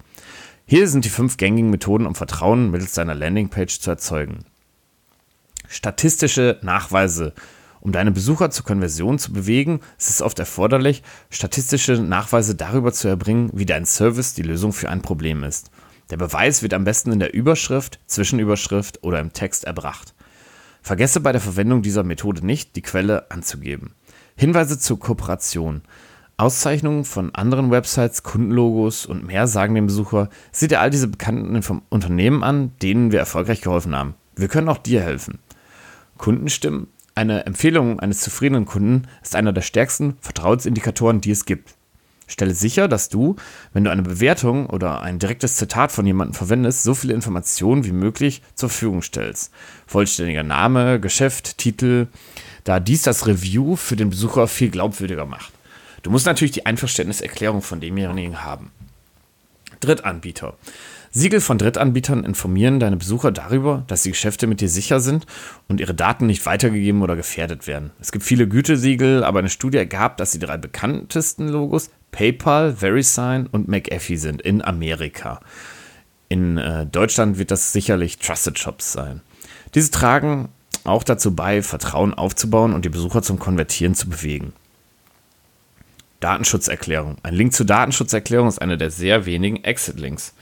Hier 0.65 0.87
sind 0.87 1.05
die 1.05 1.09
fünf 1.09 1.37
gängigen 1.37 1.69
Methoden, 1.69 2.07
um 2.07 2.15
Vertrauen 2.15 2.71
mittels 2.71 2.93
deiner 2.93 3.13
Landingpage 3.13 3.79
zu 3.79 3.91
erzeugen. 3.91 4.45
Statistische 5.67 6.59
Nachweise 6.63 7.33
um 7.85 7.91
deine 7.91 8.09
Besucher 8.09 8.49
zur 8.49 8.65
Konversion 8.65 9.19
zu 9.19 9.31
bewegen, 9.31 9.79
ist 9.99 10.09
es 10.09 10.23
oft 10.23 10.39
erforderlich, 10.39 11.03
statistische 11.29 12.01
Nachweise 12.01 12.55
darüber 12.55 12.91
zu 12.91 13.07
erbringen, 13.07 13.51
wie 13.53 13.67
dein 13.67 13.85
Service 13.85 14.33
die 14.33 14.41
Lösung 14.41 14.73
für 14.73 14.89
ein 14.89 15.03
Problem 15.03 15.43
ist. 15.43 15.69
Der 16.09 16.17
Beweis 16.17 16.63
wird 16.63 16.73
am 16.73 16.83
besten 16.83 17.11
in 17.11 17.19
der 17.19 17.35
Überschrift, 17.35 17.99
Zwischenüberschrift 18.07 19.03
oder 19.03 19.19
im 19.19 19.33
Text 19.33 19.65
erbracht. 19.65 20.15
Vergesse 20.81 21.19
bei 21.19 21.31
der 21.31 21.41
Verwendung 21.41 21.83
dieser 21.83 22.03
Methode 22.03 22.43
nicht, 22.43 22.75
die 22.75 22.81
Quelle 22.81 23.29
anzugeben. 23.29 23.93
Hinweise 24.35 24.79
zur 24.79 24.99
Kooperation. 24.99 25.83
Auszeichnungen 26.37 27.05
von 27.05 27.35
anderen 27.35 27.69
Websites, 27.69 28.23
Kundenlogos 28.23 29.05
und 29.05 29.27
mehr 29.27 29.45
sagen 29.45 29.75
dem 29.75 29.85
Besucher, 29.85 30.29
sieh 30.51 30.67
dir 30.67 30.81
all 30.81 30.89
diese 30.89 31.07
bekannten 31.07 31.61
Unternehmen 31.89 32.43
an, 32.43 32.71
denen 32.81 33.11
wir 33.11 33.19
erfolgreich 33.19 33.61
geholfen 33.61 33.95
haben. 33.95 34.15
Wir 34.35 34.47
können 34.47 34.69
auch 34.69 34.79
dir 34.79 35.01
helfen. 35.01 35.37
Kundenstimmen 36.17 36.87
eine 37.15 37.45
Empfehlung 37.45 37.99
eines 37.99 38.19
zufriedenen 38.19 38.65
Kunden 38.65 39.07
ist 39.23 39.35
einer 39.35 39.53
der 39.53 39.61
stärksten 39.61 40.17
Vertrauensindikatoren, 40.19 41.21
die 41.21 41.31
es 41.31 41.45
gibt. 41.45 41.75
Stelle 42.27 42.53
sicher, 42.53 42.87
dass 42.87 43.09
du, 43.09 43.35
wenn 43.71 43.83
du 43.83 43.91
eine 43.91 44.01
Bewertung 44.01 44.65
oder 44.67 45.01
ein 45.01 45.19
direktes 45.19 45.57
Zitat 45.57 45.91
von 45.91 46.05
jemandem 46.05 46.33
verwendest, 46.33 46.83
so 46.83 46.95
viele 46.95 47.13
Informationen 47.13 47.85
wie 47.85 47.91
möglich 47.91 48.41
zur 48.55 48.69
Verfügung 48.69 49.01
stellst. 49.01 49.51
Vollständiger 49.85 50.43
Name, 50.43 50.99
Geschäft, 50.99 51.57
Titel, 51.57 52.07
da 52.63 52.79
dies 52.79 53.03
das 53.03 53.27
Review 53.27 53.75
für 53.75 53.95
den 53.95 54.09
Besucher 54.09 54.47
viel 54.47 54.71
glaubwürdiger 54.71 55.25
macht. 55.25 55.53
Du 56.01 56.09
musst 56.09 56.25
natürlich 56.25 56.51
die 56.51 56.65
Einverständniserklärung 56.65 57.61
von 57.61 57.79
demjenigen 57.79 58.43
haben. 58.43 58.71
Drittanbieter. 59.79 60.55
Siegel 61.17 61.39
von 61.39 61.57
Drittanbietern 61.57 62.25
informieren 62.25 62.81
deine 62.81 62.97
Besucher 62.97 63.31
darüber, 63.31 63.85
dass 63.87 64.03
die 64.03 64.09
Geschäfte 64.09 64.47
mit 64.47 64.59
dir 64.59 64.67
sicher 64.67 64.99
sind 64.99 65.25
und 65.69 65.79
ihre 65.79 65.93
Daten 65.93 66.25
nicht 66.25 66.45
weitergegeben 66.45 67.01
oder 67.03 67.15
gefährdet 67.15 67.67
werden. 67.67 67.91
Es 68.01 68.11
gibt 68.11 68.25
viele 68.25 68.49
Gütesiegel, 68.49 69.23
aber 69.23 69.39
eine 69.39 69.49
Studie 69.49 69.77
ergab, 69.77 70.17
dass 70.17 70.31
die 70.31 70.39
drei 70.39 70.57
bekanntesten 70.57 71.47
Logos 71.47 71.89
PayPal, 72.11 72.75
VeriSign 72.81 73.47
und 73.47 73.69
McAfee 73.69 74.17
sind 74.17 74.41
in 74.41 74.61
Amerika. 74.61 75.39
In 76.27 76.57
äh, 76.57 76.85
Deutschland 76.85 77.37
wird 77.37 77.49
das 77.49 77.71
sicherlich 77.71 78.19
Trusted 78.19 78.59
Shops 78.59 78.91
sein. 78.91 79.21
Diese 79.73 79.91
tragen 79.91 80.49
auch 80.83 81.05
dazu 81.05 81.33
bei, 81.33 81.61
Vertrauen 81.61 82.13
aufzubauen 82.13 82.73
und 82.73 82.83
die 82.83 82.89
Besucher 82.89 83.21
zum 83.21 83.39
Konvertieren 83.39 83.95
zu 83.95 84.09
bewegen. 84.09 84.51
Datenschutzerklärung. 86.19 87.17
Ein 87.23 87.35
Link 87.35 87.53
zur 87.53 87.65
Datenschutzerklärung 87.65 88.49
ist 88.49 88.61
einer 88.61 88.77
der 88.77 88.91
sehr 88.91 89.25
wenigen 89.25 89.63
Exit-Links 89.63 90.33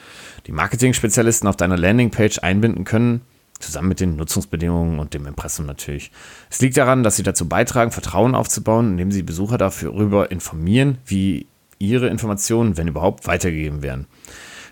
die 0.47 0.51
Marketing-Spezialisten 0.51 1.47
auf 1.47 1.55
deiner 1.55 1.77
Landingpage 1.77 2.39
einbinden 2.39 2.83
können, 2.83 3.21
zusammen 3.59 3.89
mit 3.89 3.99
den 3.99 4.15
Nutzungsbedingungen 4.15 4.99
und 4.99 5.13
dem 5.13 5.25
Impressum 5.25 5.65
natürlich. 5.65 6.11
Es 6.49 6.59
liegt 6.61 6.77
daran, 6.77 7.03
dass 7.03 7.15
sie 7.15 7.23
dazu 7.23 7.47
beitragen, 7.47 7.91
Vertrauen 7.91 8.35
aufzubauen, 8.35 8.91
indem 8.91 9.11
sie 9.11 9.23
Besucher 9.23 9.57
darüber 9.57 10.31
informieren, 10.31 10.97
wie 11.05 11.47
ihre 11.79 12.07
Informationen, 12.07 12.77
wenn 12.77 12.87
überhaupt, 12.87 13.27
weitergegeben 13.27 13.81
werden. 13.81 14.07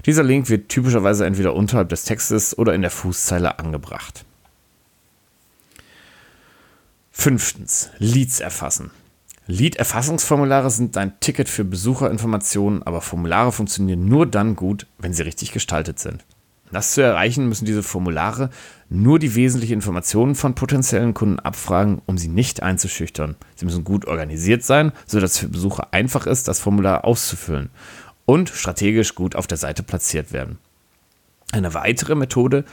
Dieser 0.06 0.24
Link 0.24 0.50
wird 0.50 0.70
typischerweise 0.70 1.26
entweder 1.26 1.54
unterhalb 1.54 1.90
des 1.90 2.04
Textes 2.04 2.58
oder 2.58 2.74
in 2.74 2.82
der 2.82 2.92
Fußzeile 2.92 3.60
angebracht. 3.60 4.26
Fünftens, 7.12 7.90
Leads 8.00 8.40
erfassen. 8.40 8.92
Lead-Erfassungsformulare 9.52 10.70
sind 10.70 10.96
ein 10.96 11.20
Ticket 11.20 11.50
für 11.50 11.66
Besucherinformationen, 11.66 12.84
aber 12.84 13.02
Formulare 13.02 13.52
funktionieren 13.52 14.06
nur 14.06 14.26
dann 14.26 14.56
gut, 14.56 14.88
wenn 14.98 15.14
sie 15.14 15.24
richtig 15.24 15.52
gestaltet 15.52 16.00
sind. 16.00 16.24
Um 16.68 16.76
das 16.76 16.94
zu 16.94 17.02
erreichen, 17.02 17.50
müssen 17.50 17.66
diese 17.66 17.84
Formulare 17.84 18.50
nur 18.88 19.20
die 19.20 19.36
wesentlichen 19.36 19.74
Informationen 19.74 20.36
von 20.36 20.56
potenziellen 20.56 21.14
Kunden 21.14 21.40
abfragen, 21.40 22.02
um 22.06 22.18
sie 22.18 22.30
nicht 22.30 22.64
einzuschüchtern. 22.64 23.36
Sie 23.58 23.66
müssen 23.66 23.84
gut 23.84 24.06
organisiert 24.06 24.64
sein, 24.64 24.94
sodass 25.06 25.32
es 25.32 25.40
für 25.40 25.50
Besucher 25.50 25.90
einfach 25.92 26.28
ist, 26.28 26.48
das 26.48 26.62
Formular 26.62 27.04
auszufüllen 27.04 27.72
und 28.26 28.50
strategisch 28.50 29.16
gut 29.16 29.36
auf 29.36 29.48
der 29.48 29.58
Seite 29.58 29.84
platziert 29.84 30.32
werden. 30.32 30.60
Eine 31.52 31.74
weitere 31.74 32.16
Methode 32.16 32.64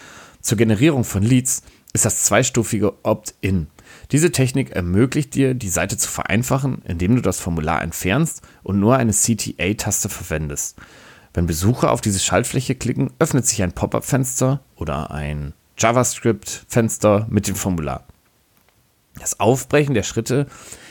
zur 0.41 0.57
Generierung 0.57 1.03
von 1.03 1.25
Leads 1.25 1.63
ist 1.93 2.05
das 2.05 2.23
zweistufige 2.23 3.05
Opt-in. 3.05 3.67
Diese 4.11 4.33
Technik 4.33 4.71
ermöglicht 4.71 5.35
dir, 5.35 5.55
die 5.55 5.69
Seite 5.69 5.99
zu 5.99 6.09
vereinfachen, 6.09 6.81
indem 6.85 7.17
du 7.17 7.23
das 7.23 7.41
Formular 7.41 7.83
entfernst 7.83 8.41
und 8.62 8.81
nur 8.81 8.97
eine 8.97 9.12
CTA-Taste 9.12 10.09
verwendest. 10.09 10.79
Wenn 11.35 11.47
Besucher 11.47 11.93
auf 11.93 12.00
diese 12.00 12.19
Schaltfläche 12.19 12.75
klicken, 12.75 13.11
öffnet 13.19 13.47
sich 13.47 13.62
ein 13.62 13.73
Pop-up-Fenster 13.73 14.61
oder 14.77 15.11
ein 15.11 15.53
JavaScript-Fenster 15.77 17.27
mit 17.29 17.47
dem 17.49 17.55
Formular. 17.55 18.05
Das 19.21 19.41
Aufbrechen 19.41 19.95
der 19.95 20.03
Schritte 20.05 20.47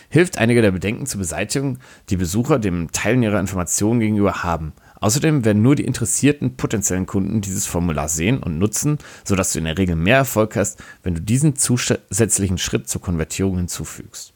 hilft, 0.09 0.37
einige 0.37 0.61
der 0.61 0.71
Bedenken 0.71 1.07
zu 1.07 1.17
beseitigen, 1.17 1.79
die 2.09 2.17
Besucher 2.17 2.59
dem 2.59 2.91
Teilen 2.91 3.23
ihrer 3.23 3.39
Informationen 3.39 3.99
gegenüber 3.99 4.43
haben. 4.43 4.73
Außerdem 4.99 5.45
werden 5.45 5.61
nur 5.61 5.75
die 5.75 5.85
interessierten 5.85 6.55
potenziellen 6.57 7.05
Kunden 7.05 7.41
dieses 7.41 7.65
Formular 7.65 8.09
sehen 8.09 8.41
und 8.41 8.57
nutzen, 8.57 8.97
sodass 9.23 9.53
du 9.53 9.59
in 9.59 9.65
der 9.65 9.77
Regel 9.77 9.95
mehr 9.95 10.17
Erfolg 10.17 10.55
hast, 10.55 10.83
wenn 11.03 11.13
du 11.13 11.21
diesen 11.21 11.55
zusätzlichen 11.55 12.57
Schritt 12.57 12.89
zur 12.89 13.01
Konvertierung 13.01 13.57
hinzufügst. 13.57 14.33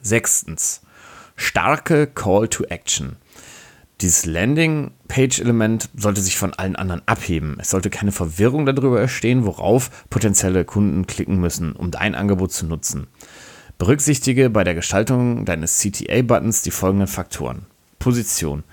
Sechstens, 0.00 0.80
starke 1.36 2.06
Call 2.06 2.48
to 2.48 2.64
Action. 2.64 3.16
Dieses 4.00 4.26
Landing-Page-Element 4.26 5.90
sollte 5.96 6.20
sich 6.20 6.36
von 6.36 6.54
allen 6.54 6.76
anderen 6.76 7.02
abheben. 7.06 7.56
Es 7.58 7.70
sollte 7.70 7.90
keine 7.90 8.12
Verwirrung 8.12 8.64
darüber 8.64 9.00
entstehen, 9.00 9.44
worauf 9.44 10.08
potenzielle 10.08 10.64
Kunden 10.64 11.06
klicken 11.08 11.40
müssen, 11.40 11.72
um 11.72 11.90
dein 11.90 12.14
Angebot 12.14 12.52
zu 12.52 12.66
nutzen. 12.66 13.08
Berücksichtige 13.76 14.50
bei 14.50 14.62
der 14.62 14.74
Gestaltung 14.74 15.44
deines 15.44 15.78
CTA-Buttons 15.78 16.62
die 16.62 16.70
folgenden 16.70 17.08
Faktoren. 17.08 17.66
Position. 17.98 18.64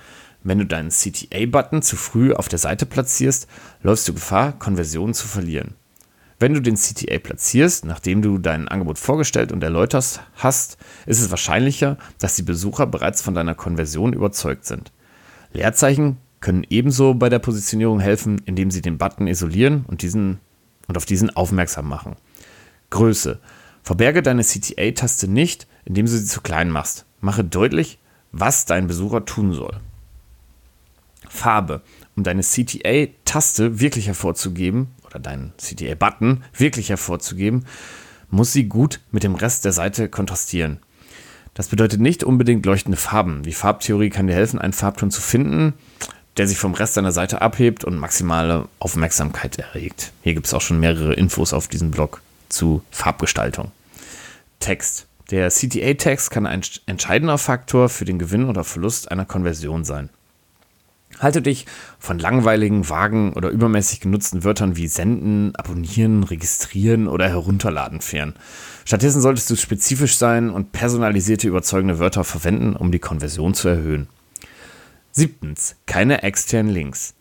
Wenn 0.43 0.59
du 0.59 0.65
deinen 0.65 0.89
CTA-Button 0.89 1.81
zu 1.81 1.95
früh 1.95 2.33
auf 2.33 2.47
der 2.47 2.59
Seite 2.59 2.85
platzierst, 2.85 3.47
läufst 3.81 4.07
du 4.07 4.13
Gefahr, 4.13 4.53
Konversionen 4.59 5.13
zu 5.13 5.27
verlieren. 5.27 5.73
Wenn 6.37 6.53
du 6.53 6.61
den 6.61 6.75
CTA 6.75 7.17
platzierst, 7.17 7.85
nachdem 7.85 8.21
du 8.21 8.37
dein 8.37 8.67
Angebot 8.67 8.99
vorgestellt 8.99 9.51
und 9.51 9.63
erläutert 9.63 10.21
hast, 10.35 10.77
ist 11.05 11.21
es 11.21 11.31
wahrscheinlicher, 11.31 11.97
dass 12.19 12.35
die 12.35 12.43
Besucher 12.43 12.85
bereits 12.85 13.21
von 13.21 13.33
deiner 13.33 13.55
Konversion 13.55 14.13
überzeugt 14.13 14.65
sind. 14.65 14.91
Leerzeichen 15.53 16.17
können 16.41 16.65
ebenso 16.69 17.13
bei 17.13 17.29
der 17.29 17.39
Positionierung 17.39 17.99
helfen, 17.99 18.41
indem 18.45 18.69
sie 18.69 18.81
den 18.81 18.97
Button 18.97 19.27
isolieren 19.27 19.85
und, 19.87 20.01
diesen, 20.01 20.39
und 20.87 20.97
auf 20.97 21.05
diesen 21.05 21.35
aufmerksam 21.35 21.87
machen. 21.87 22.17
Größe. 22.89 23.39
Verberge 23.81 24.21
deine 24.21 24.43
CTA-Taste 24.43 25.27
nicht, 25.27 25.67
indem 25.85 26.05
du 26.05 26.11
sie 26.11 26.25
zu 26.25 26.41
klein 26.41 26.69
machst. 26.69 27.05
Mache 27.21 27.43
deutlich, 27.43 27.97
was 28.35 28.65
dein 28.65 28.87
Besucher 28.87 29.25
tun 29.25 29.53
soll. 29.53 29.79
Farbe. 31.27 31.81
Um 32.15 32.23
deine 32.23 32.41
CTA-Taste 32.41 33.79
wirklich 33.79 34.07
hervorzugeben, 34.07 34.87
oder 35.05 35.19
deinen 35.19 35.53
CTA-Button 35.57 36.43
wirklich 36.57 36.89
hervorzugeben, 36.89 37.65
muss 38.29 38.51
sie 38.51 38.67
gut 38.67 38.99
mit 39.11 39.23
dem 39.23 39.35
Rest 39.35 39.65
der 39.65 39.71
Seite 39.71 40.09
kontrastieren. 40.09 40.79
Das 41.53 41.69
bedeutet 41.69 42.01
nicht 42.01 42.23
unbedingt 42.23 42.65
leuchtende 42.65 42.97
Farben. 42.97 43.43
Die 43.43 43.53
Farbtheorie 43.53 44.09
kann 44.09 44.27
dir 44.27 44.33
helfen, 44.33 44.59
einen 44.59 44.73
Farbton 44.73 45.11
zu 45.11 45.21
finden, 45.21 45.73
der 46.35 46.47
sich 46.47 46.57
vom 46.57 46.73
Rest 46.73 46.97
deiner 46.97 47.13
Seite 47.13 47.41
abhebt 47.41 47.85
und 47.85 47.97
maximale 47.97 48.67
Aufmerksamkeit 48.79 49.57
erregt. 49.57 50.11
Hier 50.23 50.33
gibt 50.33 50.47
es 50.47 50.53
auch 50.53 50.61
schon 50.61 50.81
mehrere 50.81 51.13
Infos 51.13 51.53
auf 51.53 51.69
diesem 51.69 51.91
Blog 51.91 52.21
zu 52.49 52.81
Farbgestaltung. 52.91 53.71
Text. 54.59 55.07
Der 55.31 55.49
CTA-Text 55.49 56.29
kann 56.29 56.45
ein 56.45 56.61
entscheidender 56.85 57.37
Faktor 57.37 57.89
für 57.89 58.05
den 58.05 58.19
Gewinn 58.19 58.45
oder 58.45 58.63
Verlust 58.63 59.11
einer 59.11 59.25
Konversion 59.25 59.83
sein. 59.83 60.09
Halte 61.19 61.41
dich 61.41 61.65
von 61.97 62.19
langweiligen, 62.19 62.89
vagen 62.89 63.33
oder 63.33 63.49
übermäßig 63.49 64.01
genutzten 64.01 64.43
Wörtern 64.43 64.75
wie 64.75 64.87
senden, 64.87 65.55
abonnieren, 65.55 66.23
registrieren 66.23 67.07
oder 67.07 67.27
herunterladen 67.29 68.01
fern. 68.01 68.35
Stattdessen 68.83 69.21
solltest 69.21 69.49
du 69.49 69.55
spezifisch 69.55 70.17
sein 70.17 70.49
und 70.49 70.73
personalisierte 70.73 71.47
überzeugende 71.47 71.99
Wörter 71.99 72.23
verwenden, 72.23 72.75
um 72.75 72.91
die 72.91 72.99
Konversion 72.99 73.53
zu 73.53 73.69
erhöhen. 73.69 74.07
Siebtens, 75.11 75.77
keine 75.85 76.23
externen 76.23 76.73
Links. 76.73 77.15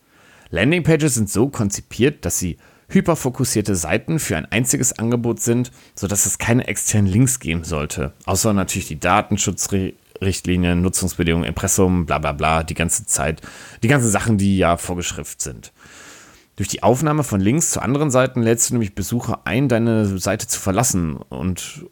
Landingpages 0.50 1.14
sind 1.14 1.30
so 1.30 1.49
konzipiert, 1.49 2.25
dass 2.25 2.38
sie 2.38 2.58
hyperfokussierte 2.88 3.76
Seiten 3.76 4.19
für 4.19 4.37
ein 4.37 4.47
einziges 4.47 4.99
Angebot 4.99 5.41
sind, 5.41 5.71
sodass 5.95 6.26
es 6.26 6.38
keine 6.38 6.67
externen 6.67 7.11
Links 7.11 7.41
geben 7.41 7.64
sollte, 7.64 8.12
außer 8.26 8.53
natürlich 8.53 8.88
die 8.88 9.00
Datenschutzregeln 9.00 9.95
Richtlinien, 10.21 10.83
Nutzungsbedingungen, 10.83 11.47
Impressum, 11.47 12.07
bla 12.07 12.19
bla 12.19 12.33
bla, 12.33 12.62
die 12.62 12.75
ganze 12.75 13.07
Zeit, 13.07 13.41
die 13.83 13.88
ganzen 13.88 14.11
Sachen, 14.11 14.38
die 14.38 14.57
ja 14.57 14.76
vorgeschrift 14.76 15.41
sind. 15.41 15.73
Durch 16.57 16.69
die 16.69 16.83
Aufnahme 16.83 17.25
von 17.25 17.41
Links 17.41 17.73
zu 17.73 17.83
anderen 17.83 18.11
Seiten 18.11 18.43
lädst 18.43 18.71
du 18.71 18.75
nämlich 18.75 18.95
Besucher 18.95 19.41
ein, 19.45 19.69
deine 19.69 20.19
Seite 20.19 20.47
zu 20.47 20.61
verlassen 20.61 21.17
und 21.17 21.87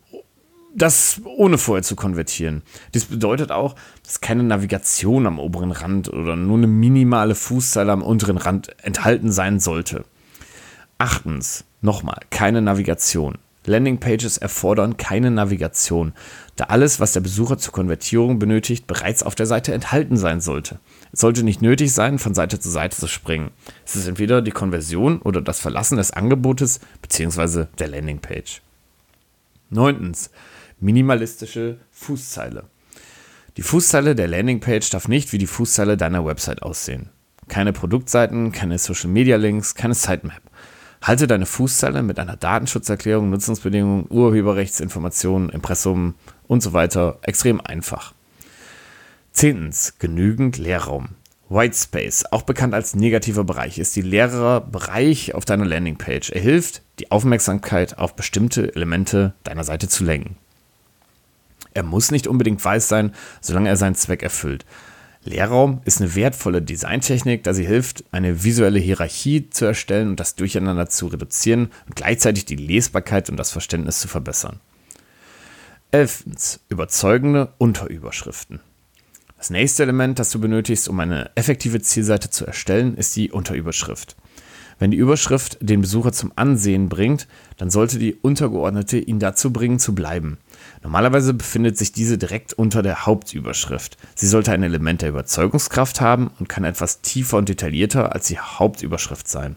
das 0.75 1.21
ohne 1.25 1.59
vorher 1.59 1.83
zu 1.83 1.97
konvertieren. 1.97 2.63
Dies 2.95 3.05
bedeutet 3.05 3.51
auch, 3.51 3.75
dass 4.05 4.21
keine 4.21 4.43
Navigation 4.43 5.27
am 5.27 5.39
oberen 5.39 5.73
Rand 5.73 6.11
oder 6.11 6.37
nur 6.37 6.57
eine 6.57 6.69
minimale 6.69 7.35
Fußzeile 7.35 7.93
am 7.93 8.03
unteren 8.03 8.39
Rand 8.39 8.75
enthalten 8.83 9.33
sein 9.33 9.61
sollte. 9.61 10.05
Achtens, 11.03 11.65
nochmal, 11.81 12.21
keine 12.31 12.63
Navigation. 12.63 13.39
Landingpages 13.67 14.39
erfordern 14.39 14.99
keine 14.99 15.33
Navigation, 15.33 16.13
da 16.55 16.67
alles, 16.67 17.01
was 17.01 17.13
der 17.13 17.19
Besucher 17.19 17.59
zur 17.59 17.73
Konvertierung 17.73 18.39
benötigt, 18.39 18.87
bereits 18.87 19.25
auf 19.25 19.35
der 19.35 19.47
Seite 19.47 19.75
enthalten 19.75 20.17
sein 20.17 20.41
sollte. 20.41 20.79
Es 21.11 21.19
sollte 21.19 21.43
nicht 21.43 21.61
nötig 21.61 21.93
sein, 21.93 22.21
von 22.21 22.35
Seite 22.35 22.61
zu 22.61 22.71
Seite 22.71 22.97
zu 22.97 23.09
springen. 23.09 23.51
Es 23.85 23.97
ist 23.97 24.07
entweder 24.07 24.43
die 24.43 24.53
Konversion 24.53 25.21
oder 25.21 25.41
das 25.41 25.59
Verlassen 25.59 25.97
des 25.97 26.13
Angebotes 26.13 26.79
bzw. 27.03 27.65
der 27.81 27.89
Landingpage. 27.89 28.63
Neuntens, 29.71 30.31
minimalistische 30.79 31.79
Fußzeile. 31.91 32.63
Die 33.57 33.63
Fußzeile 33.63 34.15
der 34.15 34.29
Landingpage 34.29 34.89
darf 34.91 35.09
nicht 35.09 35.33
wie 35.33 35.39
die 35.39 35.49
Fußzeile 35.49 35.97
deiner 35.97 36.25
Website 36.25 36.63
aussehen. 36.63 37.09
Keine 37.49 37.73
Produktseiten, 37.73 38.53
keine 38.53 38.79
Social 38.79 39.11
Media 39.11 39.37
Links, 39.37 39.75
keine 39.75 39.95
Sitemap. 39.95 40.43
Halte 41.03 41.27
deine 41.27 41.47
Fußzeile 41.47 42.05
mit 42.05 42.21
einer 42.21 42.37
Datenschutzerklärung, 42.37 43.29
Nutzungsbedingungen, 43.29 44.07
Urheberrechtsinformationen, 44.09 45.49
Impressum 45.49 46.15
und 46.47 46.63
so 46.63 46.73
weiter 46.73 47.19
extrem 47.23 47.61
einfach. 47.61 48.15
Zehntens, 49.33 49.95
genügend 49.99 50.59
Leerraum. 50.59 51.09
Whitespace, 51.49 52.27
auch 52.31 52.43
bekannt 52.43 52.73
als 52.73 52.95
negativer 52.95 53.45
Bereich, 53.45 53.79
ist 53.79 53.97
die 53.97 54.03
leere 54.03 54.61
Bereich 54.61 55.35
auf 55.35 55.45
deiner 55.45 55.67
Landingpage. 55.67 56.31
Er 56.31 56.41
hilft, 56.41 56.83
die 57.01 57.11
Aufmerksamkeit 57.11 57.99
auf 57.99 58.15
bestimmte 58.15 58.75
Elemente 58.75 59.35
deiner 59.43 59.65
Seite 59.65 59.89
zu 59.89 60.05
lenken. 60.05 60.37
Er 61.75 61.83
muss 61.83 62.11
nicht 62.11 62.27
unbedingt 62.27 62.65
weiß 62.65 62.87
sein, 62.89 63.13
solange 63.41 63.69
er 63.69 63.77
seinen 63.77 63.97
Zweck 63.97 64.23
erfüllt. 64.23 64.65
Leerraum 65.25 65.81
ist 65.85 66.01
eine 66.01 66.15
wertvolle 66.15 66.63
Designtechnik, 66.63 67.45
da 67.45 67.55
sie 67.55 67.67
hilft, 67.67 68.05
eine 68.11 68.43
visuelle 68.43 68.81
Hierarchie 68.81 69.51
zu 69.51 69.65
erstellen 69.65 70.09
und 70.09 70.21
das 70.21 70.35
Durcheinander 70.35 70.89
zu 70.89 71.07
reduzieren 71.07 71.71
und 71.87 71.95
gleichzeitig 71.95 72.45
die 72.45 72.57
Lesbarkeit 72.57 73.31
und 73.31 73.37
das 73.37 73.53
Verständnis 73.53 74.01
zu 74.01 74.09
verbessern. 74.09 74.59
Elftens, 75.93 76.61
überzeugende 76.69 77.53
Unterüberschriften. 77.59 78.61
Das 79.37 79.51
nächste 79.51 79.85
Element, 79.85 80.19
das 80.19 80.31
du 80.31 80.41
benötigst, 80.41 80.89
um 80.89 80.99
eine 80.99 81.31
effektive 81.37 81.81
Zielseite 81.81 82.31
zu 82.31 82.47
erstellen, 82.47 82.97
ist 82.97 83.15
die 83.15 83.31
Unterüberschrift. 83.31 84.17
Wenn 84.83 84.91
die 84.91 84.97
Überschrift 84.97 85.59
den 85.61 85.81
Besucher 85.81 86.11
zum 86.11 86.33
Ansehen 86.35 86.89
bringt, 86.89 87.29
dann 87.57 87.71
sollte 87.71 88.01
die 88.01 88.15
untergeordnete 88.15 88.99
ihn 88.99 89.21
dazu 89.21 89.53
bringen 89.53 89.79
zu 89.79 89.95
bleiben. 89.95 90.39
Normalerweise 90.83 91.35
befindet 91.35 91.79
sich 91.79 91.93
diese 91.93 92.19
direkt 92.19 92.53
unter 92.53 92.83
der 92.83 93.07
Hauptüberschrift. 93.07 93.97
Sie 94.17 94.27
sollte 94.27 94.51
ein 94.51 94.65
Element 94.65 95.03
der 95.03 95.11
Überzeugungskraft 95.11 96.01
haben 96.01 96.33
und 96.41 96.49
kann 96.49 96.65
etwas 96.65 97.01
tiefer 97.01 97.37
und 97.37 97.49
detaillierter 97.49 98.13
als 98.13 98.27
die 98.27 98.41
Hauptüberschrift 98.41 99.29
sein. 99.29 99.55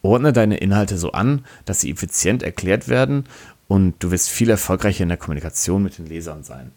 Ordne 0.00 0.32
deine 0.32 0.56
Inhalte 0.56 0.96
so 0.96 1.12
an, 1.12 1.44
dass 1.66 1.82
sie 1.82 1.90
effizient 1.90 2.42
erklärt 2.42 2.88
werden 2.88 3.24
und 3.68 3.96
du 3.98 4.10
wirst 4.10 4.30
viel 4.30 4.48
erfolgreicher 4.48 5.02
in 5.02 5.10
der 5.10 5.18
Kommunikation 5.18 5.82
mit 5.82 5.98
den 5.98 6.06
Lesern 6.06 6.44
sein. 6.44 6.72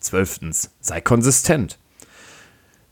Zwölftens, 0.00 0.70
sei 0.80 1.00
konsistent. 1.00 1.78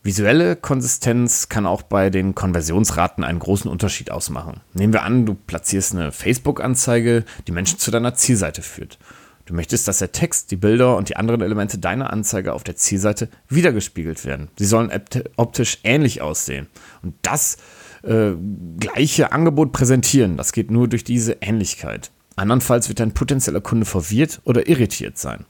Visuelle 0.03 0.55
Konsistenz 0.55 1.47
kann 1.47 1.67
auch 1.67 1.83
bei 1.83 2.09
den 2.09 2.33
Konversionsraten 2.33 3.23
einen 3.23 3.37
großen 3.37 3.69
Unterschied 3.69 4.09
ausmachen. 4.09 4.61
Nehmen 4.73 4.93
wir 4.93 5.03
an, 5.03 5.27
du 5.27 5.35
platzierst 5.35 5.93
eine 5.93 6.11
Facebook-Anzeige, 6.11 7.23
die 7.45 7.51
Menschen 7.51 7.77
zu 7.77 7.91
deiner 7.91 8.15
Zielseite 8.15 8.63
führt. 8.63 8.97
Du 9.45 9.53
möchtest, 9.53 9.87
dass 9.87 9.99
der 9.99 10.11
Text, 10.11 10.49
die 10.49 10.55
Bilder 10.55 10.97
und 10.97 11.09
die 11.09 11.17
anderen 11.17 11.41
Elemente 11.41 11.77
deiner 11.77 12.11
Anzeige 12.11 12.53
auf 12.53 12.63
der 12.63 12.77
Zielseite 12.77 13.29
wiedergespiegelt 13.47 14.25
werden. 14.25 14.49
Sie 14.57 14.65
sollen 14.65 14.91
optisch 15.35 15.79
ähnlich 15.83 16.21
aussehen. 16.21 16.67
Und 17.03 17.13
das 17.21 17.57
äh, 18.01 18.31
gleiche 18.79 19.31
Angebot 19.31 19.71
präsentieren, 19.71 20.35
das 20.35 20.51
geht 20.51 20.71
nur 20.71 20.87
durch 20.87 21.03
diese 21.03 21.33
Ähnlichkeit. 21.41 22.09
Andernfalls 22.37 22.87
wird 22.87 22.99
dein 22.99 23.13
potenzieller 23.13 23.61
Kunde 23.61 23.85
verwirrt 23.85 24.41
oder 24.45 24.67
irritiert 24.67 25.19
sein. 25.19 25.45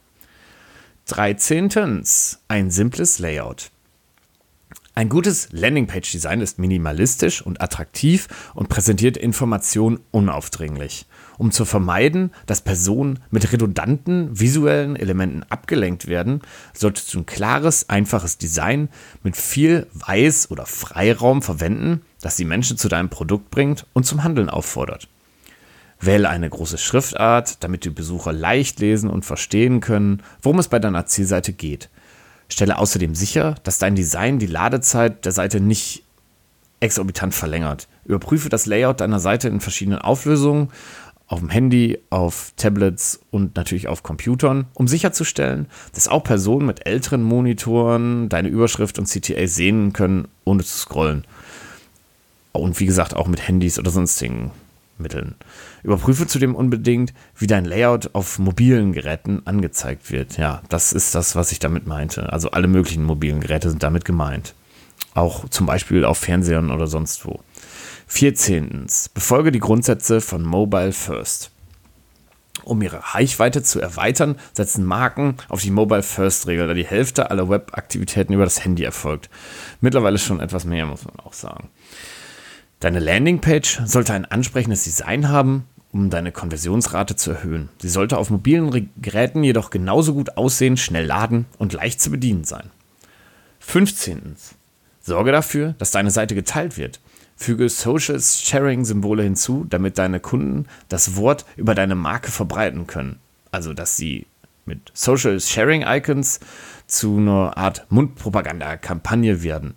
13. 1.08 2.04
Ein 2.50 2.70
simples 2.70 3.20
Layout. 3.20 3.72
Ein 4.94 5.08
gutes 5.08 5.48
Landingpage-Design 5.54 6.42
ist 6.42 6.60
minimalistisch 6.60 7.42
und 7.42 7.62
attraktiv 7.62 8.28
und 8.54 8.68
präsentiert 8.68 9.16
Informationen 9.16 10.02
unaufdringlich. 10.12 11.06
Um 11.38 11.52
zu 11.52 11.64
vermeiden, 11.64 12.32
dass 12.46 12.62
Personen 12.62 13.20
mit 13.30 13.54
redundanten 13.54 14.38
visuellen 14.38 14.98
Elementen 14.98 15.44
abgelenkt 15.50 16.08
werden, 16.08 16.42
solltest 16.74 17.14
du 17.14 17.20
ein 17.20 17.26
klares, 17.26 17.88
einfaches 17.88 18.38
Design 18.38 18.90
mit 19.24 19.38
viel 19.38 19.88
Weiß- 19.98 20.52
oder 20.52 20.66
Freiraum 20.66 21.42
verwenden, 21.42 22.02
das 22.20 22.36
die 22.36 22.46
Menschen 22.46 22.78
zu 22.78 22.90
deinem 22.90 23.10
Produkt 23.10 23.50
bringt 23.50 23.86
und 23.94 24.06
zum 24.06 24.26
Handeln 24.26 24.50
auffordert. 24.50 25.08
Wähle 26.02 26.28
eine 26.28 26.50
große 26.50 26.78
Schriftart, 26.78 27.64
damit 27.64 27.86
die 27.86 27.92
Besucher 27.92 28.34
leicht 28.34 28.82
lesen 28.82 29.10
und 29.10 29.24
verstehen 29.24 29.80
können, 29.80 30.22
worum 30.42 30.60
es 30.60 30.68
bei 30.68 30.80
deiner 30.80 31.06
Zielseite 31.06 31.54
geht– 31.54 31.90
Stelle 32.52 32.78
außerdem 32.78 33.16
sicher, 33.16 33.56
dass 33.64 33.80
dein 33.80 33.96
Design 33.96 34.40
die 34.40 34.48
Ladezeit 34.48 35.26
der 35.26 35.32
Seite 35.32 35.60
nicht 35.60 36.04
exorbitant 36.82 37.34
verlängert. 37.34 37.88
Überprüfe 38.06 38.50
das 38.50 38.66
Layout 38.66 39.00
deiner 39.00 39.20
Seite 39.20 39.48
in 39.48 39.62
verschiedenen 39.62 40.00
Auflösungen, 40.00 40.70
auf 41.28 41.40
dem 41.40 41.50
Handy, 41.50 41.98
auf 42.10 42.52
Tablets 42.58 43.22
und 43.32 43.56
natürlich 43.56 43.88
auf 43.88 44.04
Computern, 44.04 44.66
um 44.74 44.88
sicherzustellen, 44.90 45.68
dass 45.94 46.10
auch 46.10 46.24
Personen 46.24 46.66
mit 46.66 46.86
älteren 46.86 47.24
Monitoren 47.24 48.28
deine 48.28 48.50
Überschrift 48.50 49.00
und 49.00 49.08
CTA 49.08 49.48
sehen 49.48 49.94
können, 49.94 50.28
ohne 50.44 50.64
zu 50.64 50.78
scrollen. 50.78 51.24
Und 52.52 52.82
wie 52.82 52.86
gesagt, 52.86 53.16
auch 53.16 53.28
mit 53.28 53.48
Handys 53.48 53.80
oder 53.80 53.92
sonstigen 53.92 54.52
Mitteln. 55.02 55.36
Überprüfe 55.84 56.28
zudem 56.28 56.56
unbedingt, 56.56 57.14
wie 57.36 57.48
dein 57.48 57.66
Layout 57.66 58.14
auf 58.14 58.40
mobilen 58.40 58.94
Geräten 58.94 59.42
angezeigt 59.46 60.12
wird. 60.12 60.38
Ja, 60.38 60.62
das 60.70 60.94
ist 60.94 61.16
das, 61.16 61.36
was 61.36 61.52
ich 61.52 61.60
damit 61.60 61.88
meinte. 61.88 62.32
Also 62.32 62.52
alle 62.52 62.68
möglichen 62.68 63.04
mobilen 63.04 63.42
Geräte 63.42 63.70
sind 63.70 63.84
damit 63.84 64.06
gemeint. 64.06 64.54
Auch 65.14 65.50
zum 65.50 65.66
Beispiel 65.66 66.06
auf 66.06 66.18
Fernsehern 66.18 66.72
oder 66.72 66.88
sonst 66.88 67.26
wo. 67.26 67.42
14. 68.08 68.88
Befolge 69.14 69.52
die 69.52 69.60
Grundsätze 69.60 70.22
von 70.22 70.44
Mobile 70.44 70.94
First. 70.94 71.52
Um 72.64 72.82
ihre 72.82 73.14
Reichweite 73.14 73.64
zu 73.64 73.80
erweitern, 73.80 74.36
setzen 74.54 74.86
Marken 74.86 75.38
auf 75.50 75.62
die 75.62 75.72
Mobile 75.72 76.04
First 76.04 76.48
Regel, 76.48 76.68
da 76.68 76.74
die 76.74 76.86
Hälfte 76.86 77.32
aller 77.32 77.50
Webaktivitäten 77.50 78.36
über 78.36 78.44
das 78.44 78.64
Handy 78.64 78.84
erfolgt. 78.84 79.30
Mittlerweile 79.80 80.18
schon 80.18 80.40
etwas 80.40 80.66
mehr, 80.66 80.86
muss 80.86 81.06
man 81.06 81.16
auch 81.20 81.34
sagen. 81.34 81.70
Deine 82.82 82.98
Landingpage 82.98 83.82
sollte 83.86 84.14
ein 84.14 84.26
ansprechendes 84.26 84.86
Design 84.86 85.30
haben, 85.30 85.66
um 85.92 86.10
deine 86.10 86.32
Konversionsrate 86.32 87.16
zu 87.16 87.30
erhöhen. 87.30 87.70
Sie 87.80 87.90
sollte 87.90 88.18
auf 88.18 88.32
mobilen 88.32 88.90
Geräten 89.00 89.44
jedoch 89.44 89.70
genauso 89.70 90.16
gut 90.16 90.36
aussehen, 90.36 90.78
schnell 90.78 91.06
laden 91.06 91.46
und 91.60 91.74
leicht 91.74 92.02
zu 92.02 92.10
bedienen 92.10 92.44
sein. 92.44 92.72
15. 93.60 94.36
Sorge 95.00 95.32
dafür, 95.32 95.76
dass 95.78 95.92
deine 95.92 96.10
Seite 96.10 96.34
geteilt 96.34 96.76
wird. 96.80 97.00
Füge 97.36 97.70
Social 97.70 98.20
Sharing 98.20 98.84
Symbole 98.84 99.22
hinzu, 99.22 99.68
damit 99.70 100.00
deine 100.00 100.20
Kunden 100.20 100.66
das 100.90 101.16
Wort 101.16 101.46
über 101.58 101.76
deine 101.76 101.94
Marke 101.94 102.32
verbreiten 102.32 102.88
können. 102.88 103.20
Also, 103.52 103.74
dass 103.74 103.96
sie 103.96 104.26
mit 104.66 104.92
Social 104.96 105.40
Sharing 105.40 105.84
Icons 105.84 106.40
zu 106.88 107.18
einer 107.18 107.58
Art 107.58 107.86
Mundpropaganda-Kampagne 107.90 109.44
werden. 109.44 109.76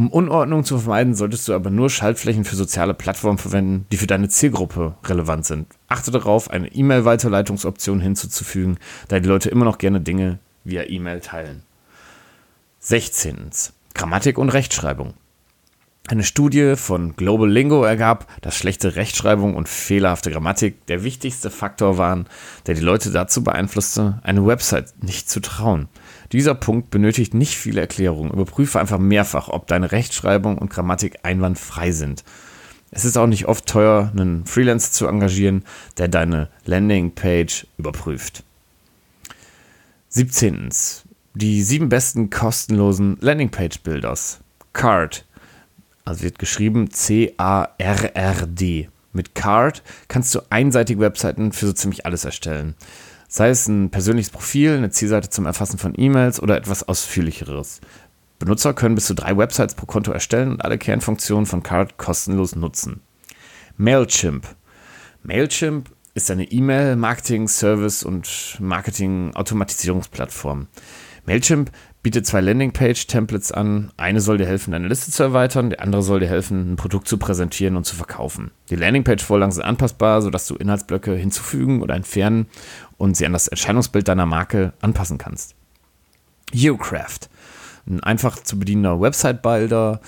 Um 0.00 0.08
Unordnung 0.08 0.64
zu 0.64 0.78
vermeiden, 0.78 1.14
solltest 1.14 1.46
du 1.46 1.52
aber 1.52 1.68
nur 1.68 1.90
Schaltflächen 1.90 2.46
für 2.46 2.56
soziale 2.56 2.94
Plattformen 2.94 3.36
verwenden, 3.36 3.84
die 3.92 3.98
für 3.98 4.06
deine 4.06 4.30
Zielgruppe 4.30 4.94
relevant 5.04 5.44
sind. 5.44 5.66
Achte 5.88 6.10
darauf, 6.10 6.48
eine 6.48 6.68
E-Mail-Weiterleitungsoption 6.68 8.00
hinzuzufügen, 8.00 8.78
da 9.08 9.20
die 9.20 9.28
Leute 9.28 9.50
immer 9.50 9.66
noch 9.66 9.76
gerne 9.76 10.00
Dinge 10.00 10.38
via 10.64 10.88
E-Mail 10.88 11.20
teilen. 11.20 11.64
16. 12.78 13.50
Grammatik 13.92 14.38
und 14.38 14.48
Rechtschreibung. 14.48 15.12
Eine 16.08 16.24
Studie 16.24 16.76
von 16.76 17.14
Global 17.14 17.50
Lingo 17.50 17.84
ergab, 17.84 18.26
dass 18.40 18.56
schlechte 18.56 18.96
Rechtschreibung 18.96 19.54
und 19.54 19.68
fehlerhafte 19.68 20.30
Grammatik 20.30 20.86
der 20.86 21.04
wichtigste 21.04 21.50
Faktor 21.50 21.98
waren, 21.98 22.26
der 22.66 22.74
die 22.74 22.80
Leute 22.80 23.10
dazu 23.10 23.44
beeinflusste, 23.44 24.18
eine 24.22 24.46
Website 24.46 24.94
nicht 25.02 25.28
zu 25.28 25.40
trauen. 25.40 25.88
Dieser 26.32 26.54
Punkt 26.54 26.90
benötigt 26.90 27.34
nicht 27.34 27.56
viele 27.56 27.80
Erklärungen. 27.80 28.32
Überprüfe 28.32 28.78
einfach 28.78 28.98
mehrfach, 28.98 29.48
ob 29.48 29.66
deine 29.66 29.92
Rechtschreibung 29.92 30.58
und 30.58 30.70
Grammatik 30.70 31.18
einwandfrei 31.22 31.90
sind. 31.92 32.24
Es 32.92 33.04
ist 33.04 33.16
auch 33.16 33.26
nicht 33.26 33.46
oft 33.46 33.66
teuer, 33.66 34.12
einen 34.12 34.46
Freelancer 34.46 34.92
zu 34.92 35.06
engagieren, 35.06 35.64
der 35.98 36.08
deine 36.08 36.48
Landingpage 36.64 37.66
überprüft. 37.78 38.42
17. 40.08 40.70
Die 41.34 41.62
sieben 41.62 41.88
besten 41.88 42.30
kostenlosen 42.30 43.16
Landingpage-Builders. 43.20 44.40
Card 44.72 45.24
also 46.04 46.24
wird 46.24 46.38
geschrieben 46.38 46.90
C-A-R-R-D. 46.90 48.88
Mit 49.12 49.34
Card 49.34 49.82
kannst 50.08 50.34
du 50.34 50.40
einseitige 50.50 51.00
Webseiten 51.00 51.52
für 51.52 51.66
so 51.66 51.72
ziemlich 51.72 52.06
alles 52.06 52.24
erstellen. 52.24 52.74
Sei 53.32 53.50
es 53.50 53.68
ein 53.68 53.90
persönliches 53.90 54.30
Profil, 54.30 54.76
eine 54.76 54.90
Zielseite 54.90 55.30
zum 55.30 55.46
Erfassen 55.46 55.78
von 55.78 55.94
E-Mails 55.96 56.42
oder 56.42 56.56
etwas 56.56 56.82
ausführlicheres. 56.82 57.80
Benutzer 58.40 58.74
können 58.74 58.96
bis 58.96 59.06
zu 59.06 59.14
drei 59.14 59.36
Websites 59.36 59.76
pro 59.76 59.86
Konto 59.86 60.10
erstellen 60.10 60.50
und 60.50 60.64
alle 60.64 60.78
Kernfunktionen 60.78 61.46
von 61.46 61.62
Card 61.62 61.96
kostenlos 61.96 62.56
nutzen. 62.56 63.02
Mailchimp. 63.76 64.48
Mailchimp 65.22 65.90
ist 66.12 66.28
eine 66.32 66.50
E-Mail, 66.50 66.96
Marketing, 66.96 67.46
Service 67.46 68.02
und 68.02 68.56
Marketing-Automatisierungsplattform. 68.58 70.66
Mailchimp 71.24 71.70
bietet 72.02 72.26
zwei 72.26 72.40
Landingpage-Templates 72.40 73.52
an. 73.52 73.92
Eine 73.96 74.20
soll 74.20 74.38
dir 74.38 74.46
helfen, 74.46 74.72
deine 74.72 74.88
Liste 74.88 75.10
zu 75.10 75.22
erweitern, 75.22 75.70
die 75.70 75.78
andere 75.78 76.02
soll 76.02 76.20
dir 76.20 76.28
helfen, 76.28 76.72
ein 76.72 76.76
Produkt 76.76 77.06
zu 77.08 77.18
präsentieren 77.18 77.76
und 77.76 77.84
zu 77.84 77.94
verkaufen. 77.94 78.50
Die 78.70 78.76
Landingpage-Vorlagen 78.76 79.52
sind 79.52 79.64
anpassbar, 79.64 80.22
sodass 80.22 80.46
du 80.46 80.54
Inhaltsblöcke 80.54 81.14
hinzufügen 81.14 81.82
oder 81.82 81.94
entfernen 81.94 82.46
und 82.96 83.16
sie 83.16 83.26
an 83.26 83.32
das 83.32 83.48
Erscheinungsbild 83.48 84.08
deiner 84.08 84.26
Marke 84.26 84.72
anpassen 84.80 85.18
kannst. 85.18 85.54
Ucraft, 86.54 87.28
ein 87.86 88.02
einfach 88.02 88.42
zu 88.42 88.58
bedienender 88.58 89.00
Website-Builder. 89.00 90.00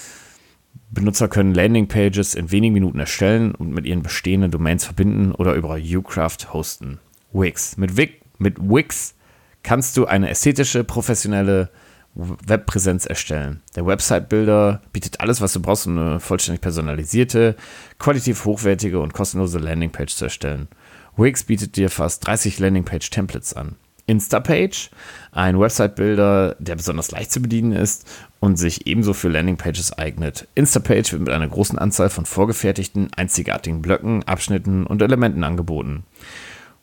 Benutzer 0.91 1.29
können 1.29 1.55
Landingpages 1.55 2.35
in 2.35 2.51
wenigen 2.51 2.75
Minuten 2.75 2.99
erstellen 2.99 3.55
und 3.55 3.73
mit 3.73 3.87
ihren 3.87 4.03
bestehenden 4.03 4.51
Domains 4.51 4.85
verbinden 4.85 5.33
oder 5.33 5.55
über 5.55 5.77
Ucraft 5.77 6.53
hosten. 6.53 6.99
Wix. 7.33 7.77
Mit, 7.77 7.97
Wix, 7.97 8.15
mit 8.39 8.59
Wix 8.59 9.15
kannst 9.63 9.97
du 9.97 10.07
eine 10.07 10.29
ästhetische, 10.29 10.85
professionelle 10.85 11.71
Webpräsenz 12.15 13.07
erstellen. 13.07 13.63
Der 13.75 13.87
Website-Builder 13.87 14.83
bietet 14.93 15.21
alles, 15.21 15.41
was 15.41 15.53
du 15.53 15.61
brauchst, 15.61 15.87
um 15.87 15.99
eine 15.99 16.21
vollständig 16.21 16.61
personalisierte, 16.61 17.57
qualitativ 17.99 18.45
hochwertige 18.45 19.01
und 19.01 19.15
kostenlose 19.15 19.59
Landingpage 19.59 20.15
zu 20.15 20.25
erstellen. 20.25 20.69
Wix 21.17 21.45
bietet 21.45 21.77
dir 21.77 21.91
fast 21.91 22.27
30 22.27 22.59
Landingpage-Templates 22.59 23.55
an. 23.55 23.77
Instapage, 24.07 24.91
ein 25.31 25.59
Website-Builder, 25.59 26.57
der 26.59 26.75
besonders 26.75 27.13
leicht 27.13 27.33
zu 27.33 27.41
bedienen 27.41 27.73
ist 27.73 28.07
und 28.41 28.57
sich 28.57 28.87
ebenso 28.87 29.15
für 29.15 29.29
Landingpages 29.29 29.93
eignet. 29.93 30.49
Instapage 30.55 31.13
wird 31.13 31.23
mit 31.23 31.33
einer 31.33 31.49
großen 31.49 31.79
Anzahl 31.79 32.11
von 32.11 32.27
vorgefertigten, 32.27 33.11
einzigartigen 33.15 33.81
Blöcken, 33.81 34.25
Abschnitten 34.25 34.87
und 34.87 35.01
Elementen 35.01 35.45
angeboten. 35.45 36.05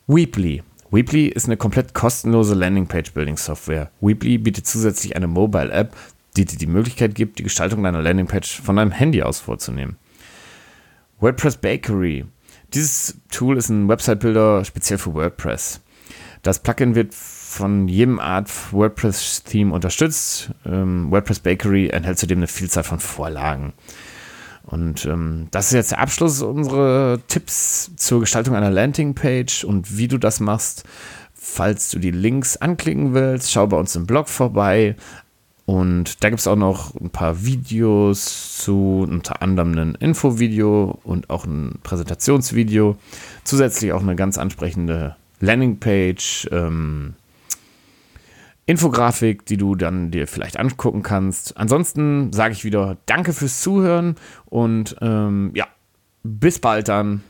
Weebly, 0.08 0.64
Weebly 0.92 1.28
ist 1.28 1.46
eine 1.46 1.58
komplett 1.58 1.94
kostenlose 1.94 2.56
Landingpage-Building-Software. 2.56 3.92
Weebly 4.02 4.38
bietet 4.40 4.66
zusätzlich 4.66 5.16
eine 5.16 5.28
Mobile-App, 5.28 5.96
die 6.36 6.46
dir 6.46 6.58
die 6.58 6.68
Möglichkeit 6.68 7.16
gibt, 7.16 7.38
die 7.38 7.44
Gestaltung 7.44 7.84
deiner 7.84 8.02
Landingpage 8.02 8.62
von 8.62 8.76
deinem 8.76 8.92
Handy 8.92 9.22
aus 9.22 9.40
vorzunehmen. 9.40 9.98
WordPress 11.20 11.58
Bakery. 11.58 12.26
Dieses 12.74 13.18
Tool 13.30 13.58
ist 13.58 13.70
ein 13.70 13.88
Website-Builder 13.88 14.66
speziell 14.66 14.98
für 14.98 15.14
WordPress. 15.14 15.82
Das 16.42 16.60
Plugin 16.60 16.96
wird 16.96 17.14
von 17.14 17.88
jedem 17.88 18.20
Art 18.20 18.50
WordPress-Theme 18.72 19.74
unterstützt. 19.74 20.52
Ähm, 20.66 21.12
WordPress 21.12 21.40
Bakery 21.40 21.90
enthält 21.90 22.18
zudem 22.18 22.40
eine 22.40 22.48
Vielzahl 22.48 22.84
von 22.84 23.00
Vorlagen. 23.00 23.74
Und 24.70 25.06
ähm, 25.06 25.48
das 25.50 25.68
ist 25.68 25.74
jetzt 25.74 25.92
der 25.92 26.00
Abschluss 26.00 26.44
unserer 26.44 27.20
Tipps 27.28 27.92
zur 27.96 28.20
Gestaltung 28.20 28.56
einer 28.56 28.70
Landingpage 28.70 29.64
und 29.64 29.98
wie 29.98 30.08
du 30.08 30.20
das 30.20 30.40
machst. 30.40 30.84
Falls 31.34 31.90
du 31.90 31.98
die 31.98 32.12
Links 32.12 32.56
anklicken 32.58 33.16
willst, 33.16 33.52
schau 33.52 33.66
bei 33.66 33.78
uns 33.78 33.96
im 33.96 34.06
Blog 34.06 34.30
vorbei. 34.30 34.96
Und 35.66 36.24
da 36.24 36.30
gibt 36.30 36.40
es 36.40 36.48
auch 36.48 36.56
noch 36.56 36.94
ein 36.96 37.10
paar 37.10 37.44
Videos 37.44 38.58
zu, 38.58 39.08
unter 39.10 39.42
anderem 39.42 39.76
ein 39.76 39.96
Infovideo 39.96 41.00
und 41.04 41.32
auch 41.32 41.46
ein 41.46 41.80
Präsentationsvideo. 41.82 42.96
Zusätzlich 43.44 43.92
auch 43.92 44.02
eine 44.02 44.16
ganz 44.16 44.38
ansprechende 44.38 45.16
Landingpage, 45.40 46.48
ähm, 46.52 47.16
Infografik, 48.70 49.48
die 49.48 49.58
du 49.58 49.74
dann 49.74 50.12
dir 50.12 50.28
vielleicht 50.28 50.60
angucken 50.60 51.02
kannst. 51.02 51.58
Ansonsten 51.58 52.32
sage 52.32 52.54
ich 52.54 52.64
wieder 52.64 52.98
Danke 53.08 53.34
fürs 53.34 53.62
Zuhören 53.62 54.14
und 54.46 54.96
ähm, 55.02 55.50
ja, 55.56 55.66
bis 56.22 56.60
bald 56.60 56.88
dann. 56.88 57.24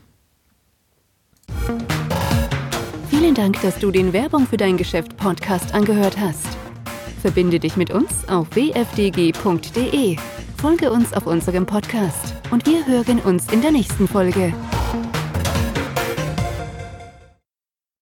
Vielen 3.08 3.34
Dank, 3.34 3.58
dass 3.62 3.78
du 3.78 3.90
den 3.90 4.12
Werbung 4.12 4.46
für 4.46 4.58
dein 4.58 4.76
Geschäft 4.76 5.16
Podcast 5.16 5.72
angehört 5.72 6.20
hast. 6.20 6.46
Verbinde 7.22 7.58
dich 7.58 7.74
mit 7.78 7.90
uns 7.90 8.28
auf 8.28 8.54
wfdg.de. 8.54 10.16
Folge 10.58 10.92
uns 10.92 11.14
auf 11.14 11.26
unserem 11.26 11.64
Podcast 11.64 12.34
und 12.50 12.66
wir 12.66 12.86
hören 12.86 13.18
uns 13.18 13.50
in 13.50 13.62
der 13.62 13.72
nächsten 13.72 14.06
Folge. 14.06 14.52